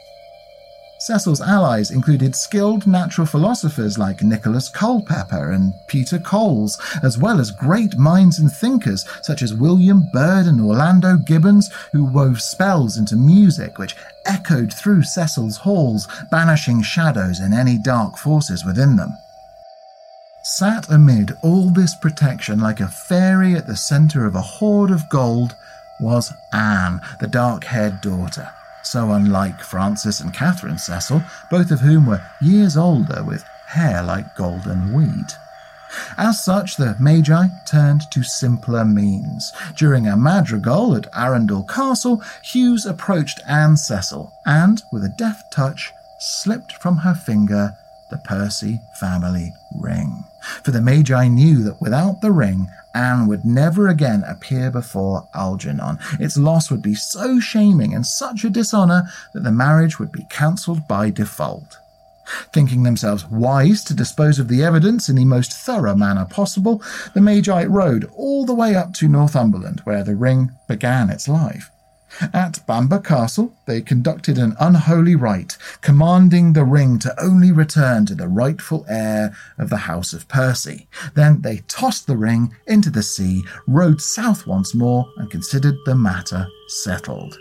[1.02, 7.50] Cecil's allies included skilled natural philosophers like Nicholas Culpeper and Peter Coles, as well as
[7.50, 13.16] great minds and thinkers such as William Byrd and Orlando Gibbons, who wove spells into
[13.16, 13.96] music which
[14.28, 19.18] echoed through Cecil's halls, banishing shadows and any dark forces within them.
[20.44, 25.10] Sat amid all this protection like a fairy at the centre of a hoard of
[25.10, 25.56] gold
[26.00, 28.52] was Anne, the dark haired daughter
[28.84, 34.36] so unlike Francis and Catherine Cecil, both of whom were years older with hair like
[34.36, 35.38] golden wheat.
[36.18, 39.52] As such, the Magi turned to simpler means.
[39.76, 45.92] During a madrigal at Arundel Castle, Hues approached Anne Cecil and, with a deft touch,
[46.18, 47.76] slipped from her finger
[48.10, 50.24] the Percy family ring.
[50.64, 56.00] For the Magi knew that without the ring, Anne would never again appear before Algernon.
[56.20, 60.26] Its loss would be so shaming and such a dishonour that the marriage would be
[60.30, 61.78] cancelled by default.
[62.54, 66.82] Thinking themselves wise to dispose of the evidence in the most thorough manner possible,
[67.14, 71.72] the Magi rode all the way up to Northumberland, where the ring began its life.
[72.34, 78.16] At Bamburgh Castle, they conducted an unholy rite, commanding the ring to only return to
[78.16, 80.88] the rightful heir of the House of Percy.
[81.14, 85.96] Then they tossed the ring into the sea, rowed south once more, and considered the
[85.96, 87.40] matter settled.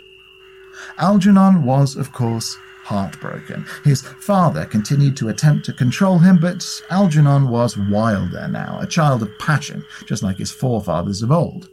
[0.97, 3.65] Algernon was, of course, heartbroken.
[3.83, 9.21] His father continued to attempt to control him, but Algernon was wilder now, a child
[9.21, 11.69] of passion, just like his forefathers of old.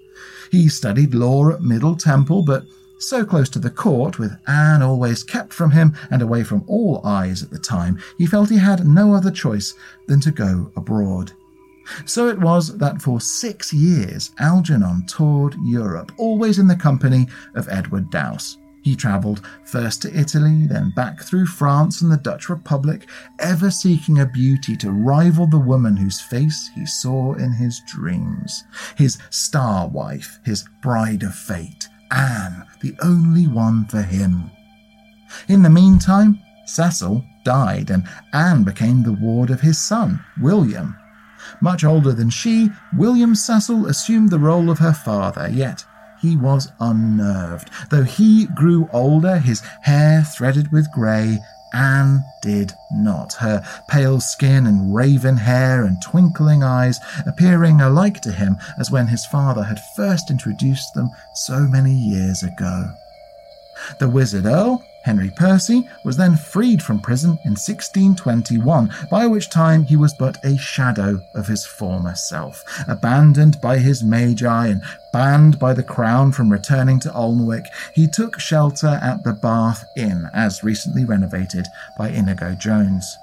[0.51, 2.65] He studied law at Middle Temple, but
[2.99, 7.01] so close to the court, with Anne always kept from him and away from all
[7.05, 9.75] eyes at the time, he felt he had no other choice
[10.07, 11.33] than to go abroad.
[12.05, 17.69] So it was that for six years Algernon toured Europe, always in the company of
[17.69, 18.59] Edward Dowse.
[18.83, 23.09] He travelled first to Italy, then back through France and the Dutch Republic,
[23.39, 28.65] ever seeking a beauty to rival the woman whose face he saw in his dreams.
[28.97, 34.51] His star wife, his bride of fate, Anne, the only one for him.
[35.49, 40.97] In the meantime, Cecil died and Anne became the ward of his son, William.
[41.61, 45.85] Much older than she, William Cecil assumed the role of her father, yet
[46.21, 47.71] he was unnerved.
[47.91, 51.39] Though he grew older, his hair threaded with grey,
[51.73, 58.33] Anne did not, her pale skin and raven hair and twinkling eyes appearing alike to
[58.33, 62.91] him as when his father had first introduced them so many years ago.
[63.99, 69.85] The wizard earl Henry Percy was then freed from prison in 1621, by which time
[69.85, 72.65] he was but a shadow of his former self.
[72.89, 74.83] Abandoned by his magi and
[75.13, 80.29] banned by the crown from returning to Alnwick, he took shelter at the Bath Inn,
[80.35, 83.19] as recently renovated by Inigo Jones.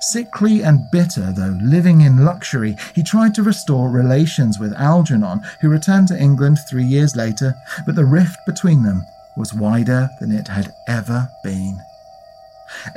[0.00, 5.68] Sickly and bitter, though living in luxury, he tried to restore relations with Algernon, who
[5.68, 10.48] returned to England three years later, but the rift between them was wider than it
[10.48, 11.80] had ever been.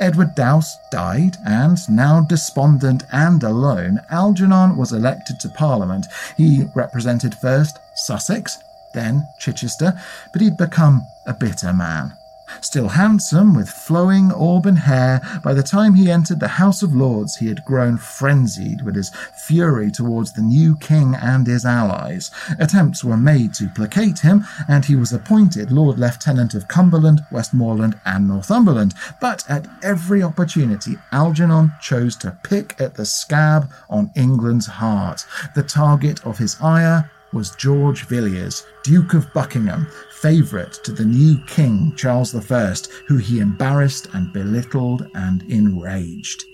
[0.00, 6.06] Edward Dowse died, and now despondent and alone, Algernon was elected to Parliament.
[6.36, 8.58] He represented first Sussex,
[8.94, 9.98] then Chichester,
[10.32, 12.12] but he'd become a bitter man.
[12.60, 17.36] Still handsome, with flowing auburn hair, by the time he entered the House of Lords,
[17.36, 19.10] he had grown frenzied with his
[19.46, 22.30] fury towards the new king and his allies.
[22.58, 27.98] Attempts were made to placate him, and he was appointed Lord Lieutenant of Cumberland, Westmoreland,
[28.04, 28.94] and Northumberland.
[29.20, 35.24] But at every opportunity, Algernon chose to pick at the scab on England's heart.
[35.54, 41.38] The target of his ire was George Villiers, Duke of Buckingham, favourite to the new
[41.46, 42.74] King Charles I,
[43.06, 46.44] who he embarrassed and belittled and enraged.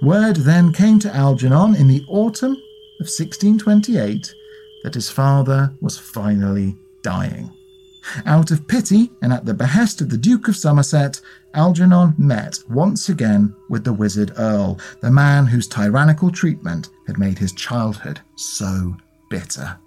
[0.00, 4.34] Word then came to Algernon in the autumn of 1628
[4.82, 7.52] that his father was finally dying.
[8.24, 11.20] Out of pity and at the behest of the Duke of Somerset,
[11.54, 17.38] Algernon met once again with the Wizard Earl, the man whose tyrannical treatment had made
[17.38, 18.96] his childhood so
[19.28, 19.78] bitter.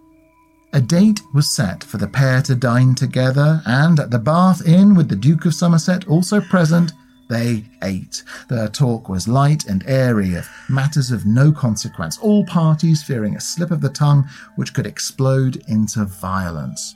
[0.72, 4.94] A date was set for the pair to dine together, and at the Bath Inn,
[4.94, 6.92] with the Duke of Somerset also present,
[7.30, 8.24] they ate.
[8.50, 13.42] Their talk was light and airy of matters of no consequence, all parties fearing a
[13.42, 16.96] slip of the tongue which could explode into violence.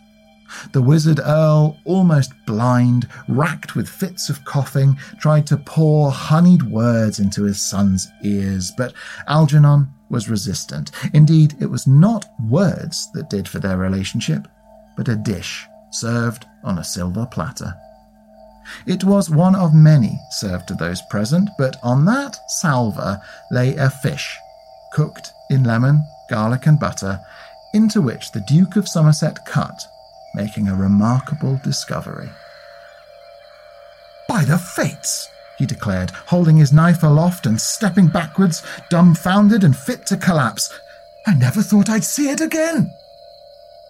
[0.71, 7.19] The wizard earl, almost blind, racked with fits of coughing, tried to pour honeyed words
[7.19, 8.93] into his son's ears, but
[9.27, 10.91] Algernon was resistant.
[11.13, 14.47] Indeed, it was not words that did for their relationship,
[14.95, 17.73] but a dish served on a silver platter.
[18.85, 23.89] It was one of many served to those present, but on that salver lay a
[23.89, 24.37] fish,
[24.93, 27.19] cooked in lemon, garlic, and butter,
[27.73, 29.85] into which the Duke of Somerset cut,
[30.33, 32.29] making a remarkable discovery.
[34.27, 35.29] By the fates!
[35.57, 40.73] he declared, holding his knife aloft and stepping backwards, dumbfounded and fit to collapse.
[41.27, 42.91] I never thought I'd see it again.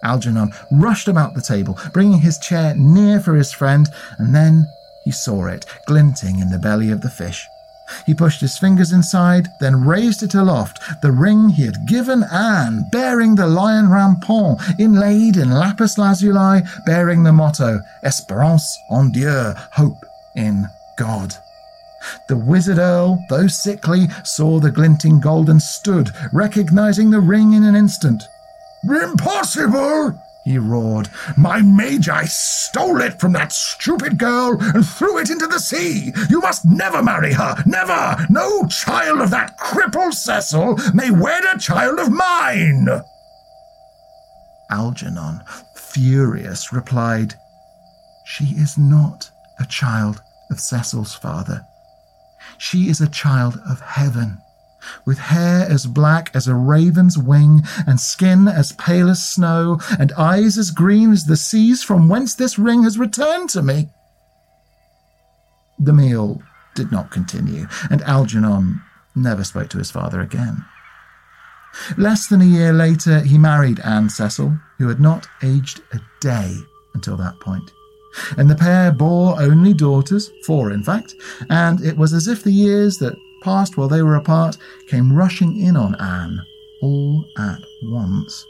[0.02, 3.88] Algernon rushed about the table, bringing his chair near for his friend,
[4.18, 4.68] and then
[5.04, 7.48] he saw it glinting in the belly of the fish.
[8.06, 12.88] He pushed his fingers inside, then raised it aloft, the ring he had given Anne,
[12.90, 20.04] bearing the lion rampant, inlaid in lapis lazuli, bearing the motto Espérance en Dieu, hope
[20.34, 21.36] in God.
[22.26, 27.64] The wizard earl, though sickly, saw the glinting gold and stood, recognizing the ring in
[27.64, 28.28] an instant.
[28.84, 30.18] Impossible!
[30.44, 31.08] He roared.
[31.38, 36.12] My magi stole it from that stupid girl and threw it into the sea.
[36.28, 37.56] You must never marry her.
[37.64, 38.26] Never.
[38.28, 42.88] No child of that crippled Cecil may wed a child of mine.
[44.70, 45.42] Algernon,
[45.74, 47.34] furious, replied,
[48.24, 50.20] She is not a child
[50.50, 51.64] of Cecil's father.
[52.58, 54.42] She is a child of heaven
[55.06, 60.12] with hair as black as a raven's wing, and skin as pale as snow, and
[60.12, 63.88] eyes as green as the seas from whence this ring has returned to me.
[65.78, 66.42] The meal
[66.74, 68.82] did not continue, and Algernon
[69.14, 70.64] never spoke to his father again.
[71.96, 76.56] Less than a year later, he married Anne Cecil, who had not aged a day
[76.94, 77.70] until that point.
[78.36, 81.14] And the pair bore only daughters, four in fact,
[81.50, 84.56] and it was as if the years that passed while they were apart
[84.88, 86.40] came rushing in on Anne,
[86.80, 88.46] all at once.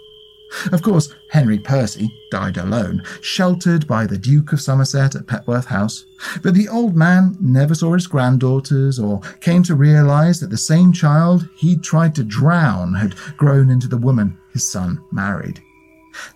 [0.71, 6.07] Of course, Henry Percy died alone, sheltered by the Duke of Somerset at Petworth House,
[6.43, 10.93] but the old man never saw his granddaughters or came to realize that the same
[10.93, 15.61] child he'd tried to drown had grown into the woman his son married.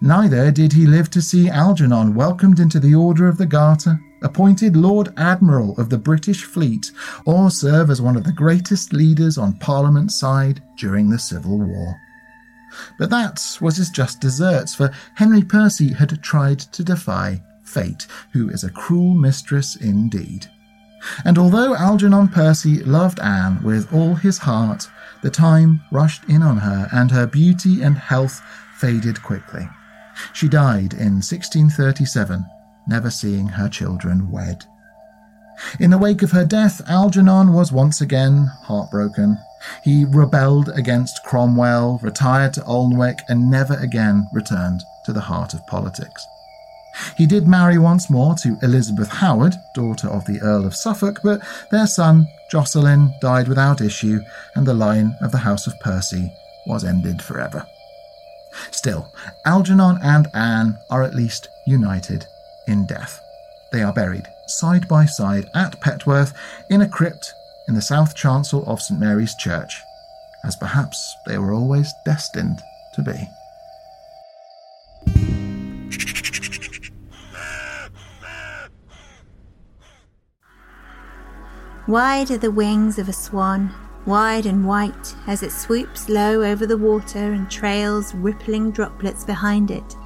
[0.00, 4.76] Neither did he live to see Algernon welcomed into the Order of the Garter, appointed
[4.76, 6.90] Lord Admiral of the British fleet,
[7.24, 12.00] or serve as one of the greatest leaders on Parliament's side during the Civil War.
[12.98, 18.48] But that was his just deserts, for Henry Percy had tried to defy fate, who
[18.48, 20.46] is a cruel mistress indeed.
[21.24, 24.88] And although Algernon Percy loved Anne with all his heart,
[25.22, 28.42] the time rushed in on her, and her beauty and health
[28.76, 29.68] faded quickly.
[30.32, 32.44] She died in 1637,
[32.88, 34.64] never seeing her children wed.
[35.78, 39.38] In the wake of her death, Algernon was once again heartbroken.
[39.82, 45.66] He rebelled against Cromwell, retired to Alnwick, and never again returned to the heart of
[45.66, 46.24] politics.
[47.16, 51.42] He did marry once more to Elizabeth Howard, daughter of the Earl of Suffolk, but
[51.70, 54.20] their son, Jocelyn, died without issue,
[54.54, 56.32] and the line of the House of Percy
[56.66, 57.66] was ended forever.
[58.70, 59.12] Still,
[59.44, 62.26] Algernon and Anne are at least united
[62.68, 63.20] in death.
[63.72, 66.32] They are buried side by side at Petworth
[66.70, 67.32] in a crypt
[67.68, 69.80] in the south chancel of St Mary's Church,
[70.44, 72.60] as perhaps they were always destined
[72.94, 73.28] to be.
[81.86, 86.66] Wide are the wings of a swan, wide and white as it swoops low over
[86.66, 89.96] the water and trails rippling droplets behind it.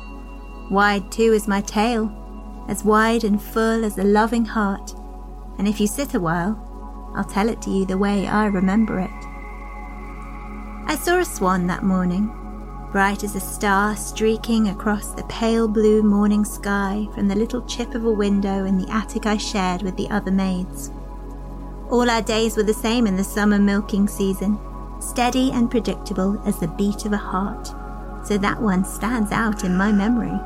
[0.70, 2.21] Wide too is my tail,
[2.68, 4.94] as wide and full as a loving heart,
[5.58, 8.98] and if you sit a while, I'll tell it to you the way I remember
[8.98, 9.10] it.
[10.86, 12.30] I saw a swan that morning,
[12.92, 17.94] bright as a star streaking across the pale blue morning sky from the little chip
[17.94, 20.90] of a window in the attic I shared with the other maids.
[21.90, 24.58] All our days were the same in the summer milking season,
[25.00, 27.68] steady and predictable as the beat of a heart,
[28.26, 30.38] so that one stands out in my memory.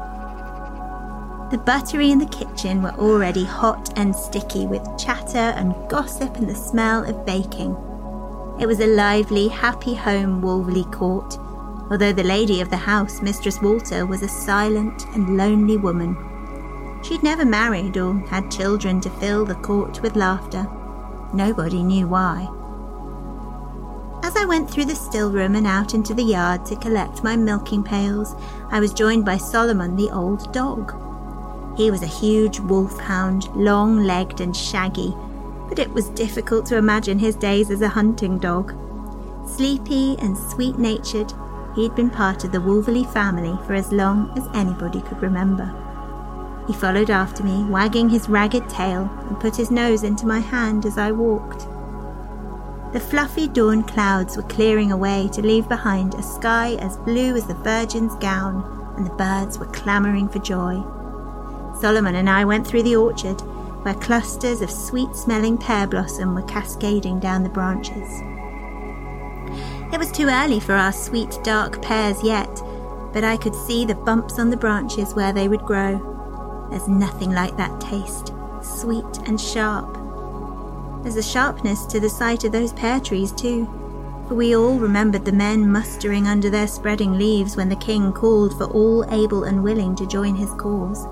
[1.49, 6.49] The buttery in the kitchen were already hot and sticky with chatter and gossip and
[6.49, 7.71] the smell of baking.
[8.59, 11.39] It was a lively, happy home, Wolverley Court,
[11.89, 16.17] although the lady of the house, Mistress Walter, was a silent and lonely woman.
[17.05, 20.67] She'd never married or had children to fill the court with laughter.
[21.33, 22.49] Nobody knew why.
[24.25, 27.37] As I went through the still room and out into the yard to collect my
[27.37, 28.35] milking pails,
[28.73, 31.06] I was joined by Solomon, the old dog.
[31.77, 35.15] He was a huge wolfhound, long legged and shaggy,
[35.69, 38.75] but it was difficult to imagine his days as a hunting dog.
[39.47, 41.33] Sleepy and sweet natured,
[41.75, 45.71] he'd been part of the Wolverley family for as long as anybody could remember.
[46.67, 50.87] He followed after me, wagging his ragged tail, and put his nose into my hand
[50.87, 51.69] as I walked.
[52.93, 57.47] The fluffy dawn clouds were clearing away to leave behind a sky as blue as
[57.47, 58.65] the Virgin's gown,
[58.97, 60.83] and the birds were clamouring for joy.
[61.81, 63.41] Solomon and I went through the orchard,
[63.83, 68.21] where clusters of sweet smelling pear blossom were cascading down the branches.
[69.93, 72.63] It was too early for our sweet dark pears yet,
[73.13, 76.67] but I could see the bumps on the branches where they would grow.
[76.71, 79.93] There's nothing like that taste, sweet and sharp.
[81.03, 83.67] There's a sharpness to the sight of those pear trees, too,
[84.27, 88.57] for we all remembered the men mustering under their spreading leaves when the king called
[88.57, 91.07] for all able and willing to join his cause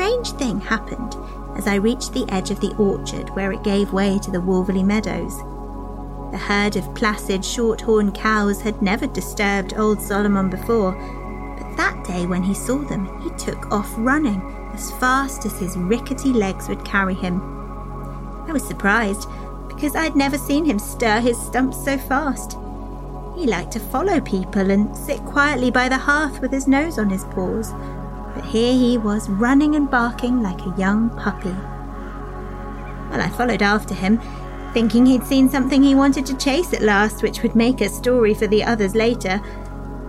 [0.00, 1.14] strange thing happened
[1.58, 4.82] as I reached the edge of the orchard where it gave way to the Wolverley
[4.82, 5.36] meadows.
[6.32, 10.92] The herd of placid, short-horned cows had never disturbed old Solomon before,
[11.58, 14.40] but that day when he saw them, he took off running
[14.72, 17.42] as fast as his rickety legs would carry him.
[18.48, 19.28] I was surprised
[19.68, 22.56] because I'd never seen him stir his stumps so fast.
[23.36, 27.10] He liked to follow people and sit quietly by the hearth with his nose on
[27.10, 27.74] his paws,
[28.34, 31.54] but here he was running and barking like a young puppy.
[33.10, 34.20] Well, I followed after him,
[34.72, 38.34] thinking he'd seen something he wanted to chase at last, which would make a story
[38.34, 39.40] for the others later.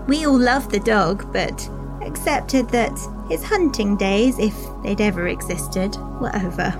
[0.07, 1.69] We all loved the dog, but
[2.01, 2.97] accepted that
[3.29, 6.71] his hunting days, if they'd ever existed, were over.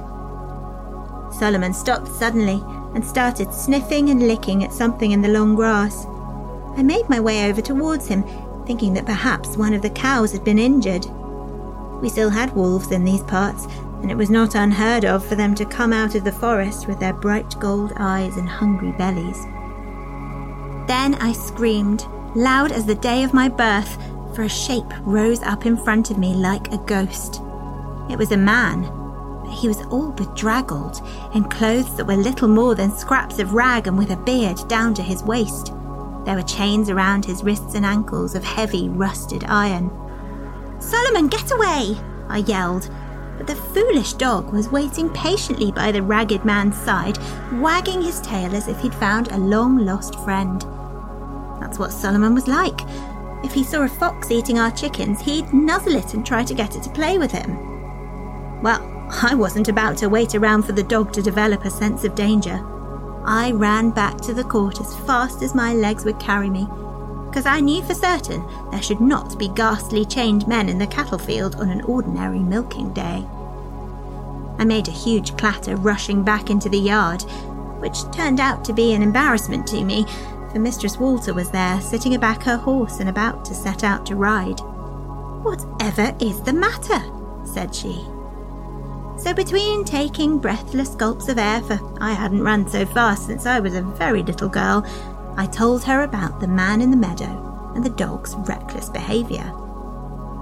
[1.31, 2.61] Solomon stopped suddenly
[2.93, 6.05] and started sniffing and licking at something in the long grass.
[6.77, 8.23] I made my way over towards him,
[8.65, 11.05] thinking that perhaps one of the cows had been injured.
[12.01, 13.65] We still had wolves in these parts,
[14.01, 16.99] and it was not unheard of for them to come out of the forest with
[16.99, 19.45] their bright gold eyes and hungry bellies.
[20.87, 23.97] Then I screamed, loud as the day of my birth,
[24.35, 27.41] for a shape rose up in front of me like a ghost.
[28.09, 28.81] It was a man,
[29.43, 31.01] but he was all bedraggled,
[31.35, 34.93] in clothes that were little more than scraps of rag and with a beard down
[34.95, 35.71] to his waist.
[36.25, 39.91] There were chains around his wrists and ankles of heavy, rusted iron.
[40.81, 41.95] Solomon, get away!
[42.27, 42.89] I yelled,
[43.37, 47.17] but the foolish dog was waiting patiently by the ragged man's side,
[47.53, 50.61] wagging his tail as if he'd found a long lost friend.
[51.59, 52.81] That's what Solomon was like.
[53.43, 56.75] If he saw a fox eating our chickens, he'd nuzzle it and try to get
[56.75, 58.61] it to play with him.
[58.61, 58.81] Well,
[59.23, 62.59] I wasn't about to wait around for the dog to develop a sense of danger.
[63.25, 66.67] I ran back to the court as fast as my legs would carry me
[67.31, 71.17] because I knew for certain there should not be ghastly chained men in the cattle
[71.17, 73.25] field on an ordinary milking day.
[74.59, 77.21] I made a huge clatter rushing back into the yard,
[77.79, 80.05] which turned out to be an embarrassment to me,
[80.51, 84.17] for Mistress Walter was there, sitting aback her horse and about to set out to
[84.17, 84.59] ride.
[85.41, 87.01] Whatever is the matter?
[87.45, 88.05] said she.
[89.17, 93.61] So, between taking breathless gulps of air, for I hadn't run so fast since I
[93.61, 94.85] was a very little girl,
[95.37, 99.51] I told her about the man in the meadow and the dog's reckless behaviour.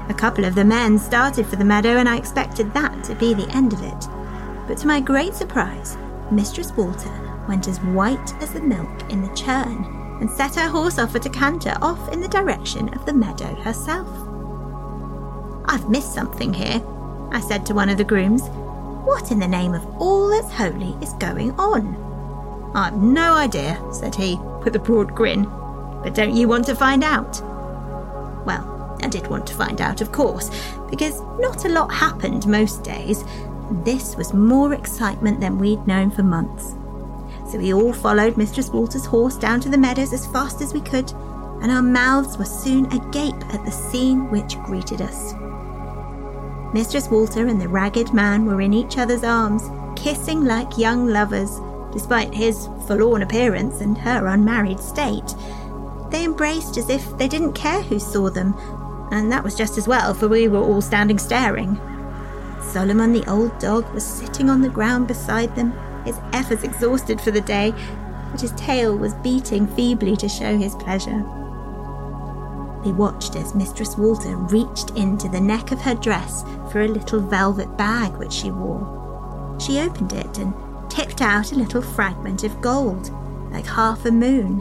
[0.09, 3.33] A couple of the men started for the meadow, and I expected that to be
[3.33, 4.07] the end of it.
[4.67, 5.97] But to my great surprise,
[6.31, 10.97] Mistress Walter went as white as the milk in the churn and set her horse
[10.97, 14.07] off at a canter off in the direction of the meadow herself.
[15.65, 16.81] I've missed something here,
[17.31, 18.41] I said to one of the grooms.
[19.05, 21.95] What in the name of all that's holy is going on?
[22.75, 25.43] I've no idea, said he, with a broad grin.
[26.03, 27.41] But don't you want to find out?
[28.45, 30.49] Well, I did want to find out, of course,
[30.89, 33.24] because not a lot happened most days.
[33.84, 36.76] This was more excitement than we'd known for months.
[37.51, 40.82] So we all followed Mistress Walter's horse down to the meadows as fast as we
[40.82, 41.12] could,
[41.62, 45.34] and our mouths were soon agape at the scene which greeted us.
[46.74, 49.64] Mistress Walter and the ragged man were in each other's arms,
[49.99, 51.60] kissing like young lovers
[51.91, 55.35] despite his forlorn appearance and her unmarried state.
[56.09, 58.55] They embraced as if they didn't care who saw them,
[59.11, 61.79] and that was just as well, for we were all standing staring.
[62.61, 65.73] Solomon the old dog was sitting on the ground beside them,
[66.05, 67.73] his efforts exhausted for the day,
[68.31, 71.25] but his tail was beating feebly to show his pleasure.
[72.83, 77.19] They watched as Mistress Walter reached into the neck of her dress for a little
[77.19, 79.57] velvet bag which she wore.
[79.59, 80.53] She opened it and
[81.00, 83.10] tipped out a little fragment of gold,
[83.54, 84.60] like half a moon.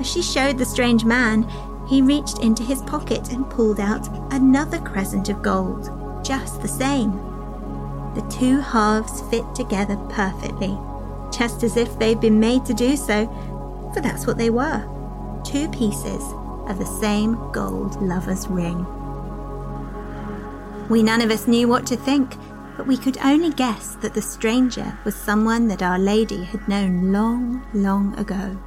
[0.00, 1.46] As she showed the strange man,
[1.86, 5.90] he reached into his pocket and pulled out another crescent of gold,
[6.24, 7.12] just the same.
[8.14, 10.74] The two halves fit together perfectly,
[11.30, 13.26] just as if they'd been made to do so,
[13.92, 14.88] for that's what they were
[15.44, 16.22] two pieces
[16.66, 18.86] of the same gold lover's ring.
[20.88, 22.36] We none of us knew what to think,
[22.76, 27.12] but we could only guess that the stranger was someone that Our Lady had known
[27.12, 28.58] long, long ago.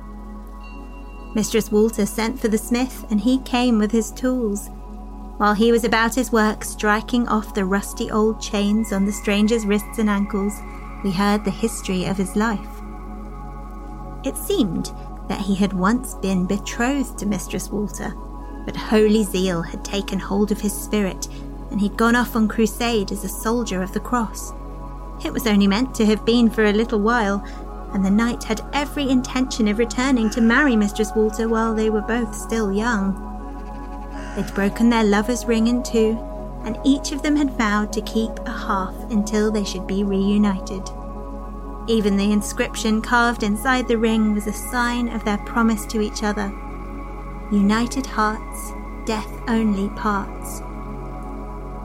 [1.35, 4.69] Mistress Walter sent for the smith, and he came with his tools.
[5.37, 9.65] While he was about his work, striking off the rusty old chains on the stranger's
[9.65, 10.53] wrists and ankles,
[11.03, 12.81] we heard the history of his life.
[14.25, 14.91] It seemed
[15.29, 18.13] that he had once been betrothed to Mistress Walter,
[18.65, 21.27] but holy zeal had taken hold of his spirit,
[21.71, 24.53] and he'd gone off on crusade as a soldier of the cross.
[25.23, 27.43] It was only meant to have been for a little while,
[27.93, 32.01] and the knight had every intention of returning to marry Mistress Walter while they were
[32.01, 33.25] both still young.
[34.35, 36.17] They'd broken their lover's ring in two,
[36.63, 40.83] and each of them had vowed to keep a half until they should be reunited.
[41.87, 46.21] Even the inscription carved inside the ring was a sign of their promise to each
[46.21, 46.53] other.
[47.51, 48.73] United hearts,
[49.05, 50.61] death only parts.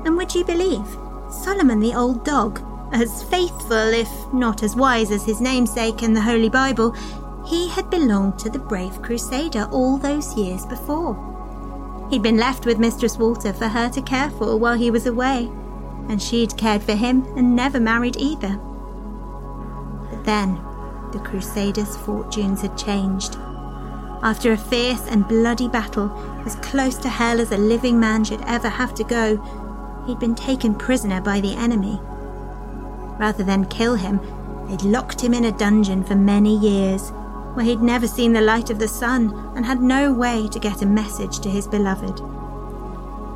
[0.04, 0.86] And would you believe,
[1.30, 6.20] Solomon the old dog, as faithful if not as wise as his namesake in the
[6.20, 6.94] Holy Bible,
[7.46, 11.32] he had belonged to the brave Crusader all those years before.
[12.10, 15.50] He'd been left with Mistress Walter for her to care for while he was away,
[16.08, 18.60] and she'd cared for him and never married either.
[20.10, 20.54] But then,
[21.12, 23.36] the Crusaders' fortunes had changed.
[24.22, 26.10] After a fierce and bloody battle,
[26.46, 29.36] as close to hell as a living man should ever have to go,
[30.06, 32.00] he'd been taken prisoner by the enemy.
[33.18, 34.20] Rather than kill him,
[34.68, 37.10] they'd locked him in a dungeon for many years,
[37.54, 40.82] where he'd never seen the light of the sun and had no way to get
[40.82, 42.20] a message to his beloved.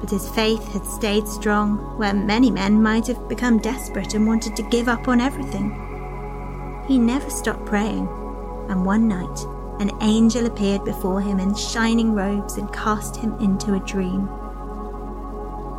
[0.01, 4.57] But his faith had stayed strong, where many men might have become desperate and wanted
[4.57, 5.71] to give up on everything.
[6.87, 8.09] He never stopped praying,
[8.69, 9.47] and one night
[9.81, 14.29] an angel appeared before him in shining robes and cast him into a dream.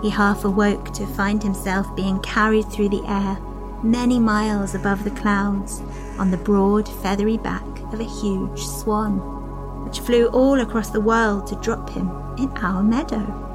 [0.01, 3.37] He half awoke to find himself being carried through the air
[3.83, 5.81] many miles above the clouds
[6.17, 9.19] on the broad, feathery back of a huge swan,
[9.85, 13.45] which flew all across the world to drop him in our meadow.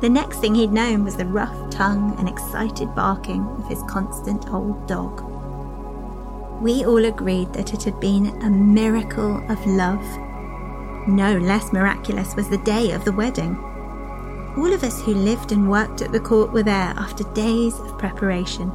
[0.00, 4.48] The next thing he'd known was the rough tongue and excited barking of his constant
[4.52, 5.22] old dog.
[6.60, 10.04] We all agreed that it had been a miracle of love.
[11.06, 13.56] No less miraculous was the day of the wedding.
[14.56, 17.98] All of us who lived and worked at the court were there after days of
[17.98, 18.70] preparation.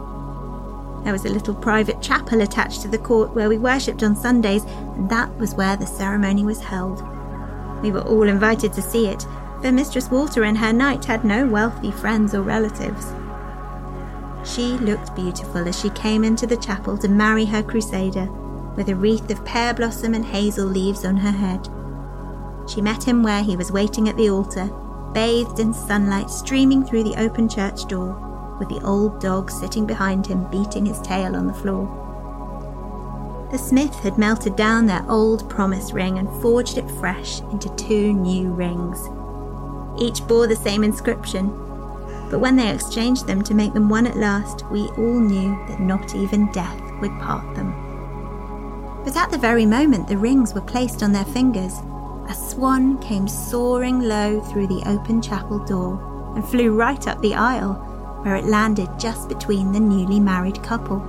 [1.04, 4.66] There was a little private chapel attached to the court where we worshipped on Sundays,
[4.66, 7.02] and that was where the ceremony was held.
[7.82, 9.26] We were all invited to see it,
[9.62, 13.14] for Mistress Walter and her knight had no wealthy friends or relatives.
[14.44, 18.26] She looked beautiful as she came into the chapel to marry her crusader,
[18.76, 21.70] with a wreath of pear blossom and hazel leaves on her head.
[22.70, 24.70] She met him where he was waiting at the altar,
[25.14, 30.28] bathed in sunlight streaming through the open church door, with the old dog sitting behind
[30.28, 31.88] him beating his tail on the floor.
[33.52, 38.14] The smith had melted down their old promise ring and forged it fresh into two
[38.14, 39.10] new rings.
[40.00, 41.48] Each bore the same inscription,
[42.30, 45.80] but when they exchanged them to make them one at last, we all knew that
[45.80, 47.74] not even death would part them.
[49.04, 51.80] But at the very moment the rings were placed on their fingers,
[52.30, 57.34] a swan came soaring low through the open chapel door and flew right up the
[57.34, 57.74] aisle,
[58.24, 61.02] where it landed just between the newly married couple.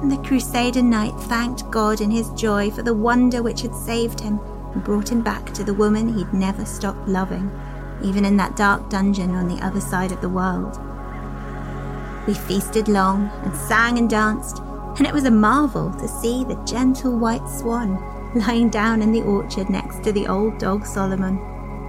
[0.00, 4.20] And the Crusader knight thanked God in his joy for the wonder which had saved
[4.20, 4.40] him
[4.72, 7.50] and brought him back to the woman he'd never stopped loving
[8.02, 10.78] even in that dark dungeon on the other side of the world.
[12.26, 14.58] We feasted long and sang and danced,
[14.98, 17.96] and it was a marvel to see the gentle white swan
[18.34, 21.40] lying down in the orchard next to the old dog Solomon,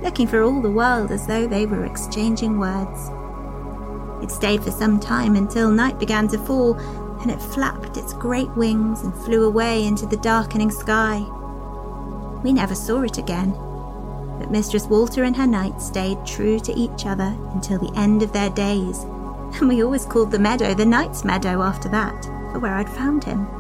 [0.02, 3.10] looking for all the world as though they were exchanging words.
[4.24, 6.76] It stayed for some time until night began to fall,
[7.22, 11.20] and it flapped its great wings and flew away into the darkening sky.
[12.44, 13.52] We never saw it again,
[14.40, 18.32] but Mistress Walter and her knight stayed true to each other until the end of
[18.32, 19.04] their days,
[19.60, 22.24] and we always called the meadow the Knight's Meadow after that,
[22.54, 23.59] for where I'd found him.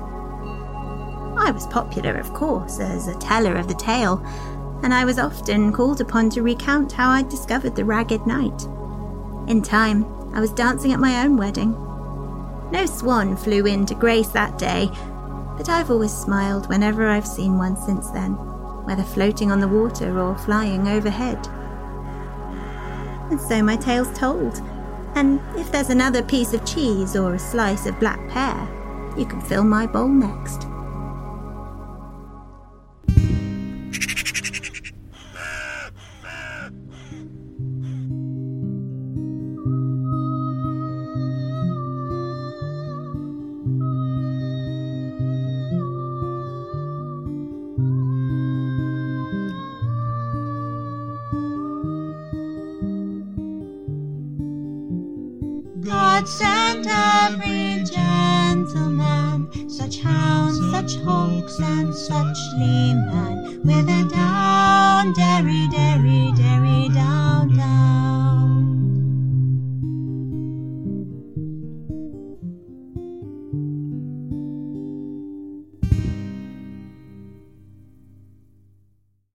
[1.40, 4.22] I was popular, of course, as a teller of the tale,
[4.84, 8.64] and I was often called upon to recount how I'd discovered the Ragged Knight.
[9.50, 11.72] In time, I was dancing at my own wedding.
[12.72, 14.90] No swan flew in to grace that day,
[15.58, 18.34] but I've always smiled whenever I've seen one since then,
[18.86, 21.48] whether floating on the water or flying overhead.
[23.32, 24.62] And so my tale's told,
[25.16, 28.68] and if there's another piece of cheese or a slice of black pear,
[29.18, 30.69] you can fill my bowl next.
[61.62, 64.09] And such leman, with a